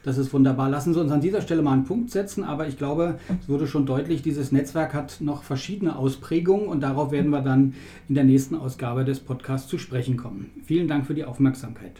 Das 0.04 0.18
ist 0.18 0.32
wunderbar. 0.32 0.68
Lassen 0.68 0.94
Sie 0.94 1.00
uns 1.00 1.12
an 1.12 1.20
dieser 1.20 1.42
Stelle 1.42 1.62
mal 1.62 1.74
einen 1.74 1.84
Punkt 1.84 2.10
setzen, 2.10 2.42
aber 2.42 2.66
ich 2.66 2.76
glaube, 2.76 3.18
es 3.40 3.48
wurde 3.48 3.66
schon 3.66 3.86
deutlich, 3.86 4.22
dieses 4.22 4.50
Netzwerk 4.50 4.94
hat 4.94 5.18
noch 5.20 5.44
verschiedene 5.44 5.96
Ausprägungen 5.96 6.66
und 6.66 6.80
darauf 6.80 7.12
werden 7.12 7.30
wir 7.30 7.40
dann 7.40 7.74
in 8.08 8.14
der 8.16 8.24
nächsten 8.24 8.56
Ausgabe 8.56 9.04
des 9.04 9.20
Podcasts 9.20 9.68
zu 9.68 9.78
sprechen 9.78 10.16
kommen. 10.16 10.50
Vielen 10.64 10.88
Dank 10.88 11.06
für 11.06 11.14
die 11.14 11.24
Aufmerksamkeit. 11.24 11.92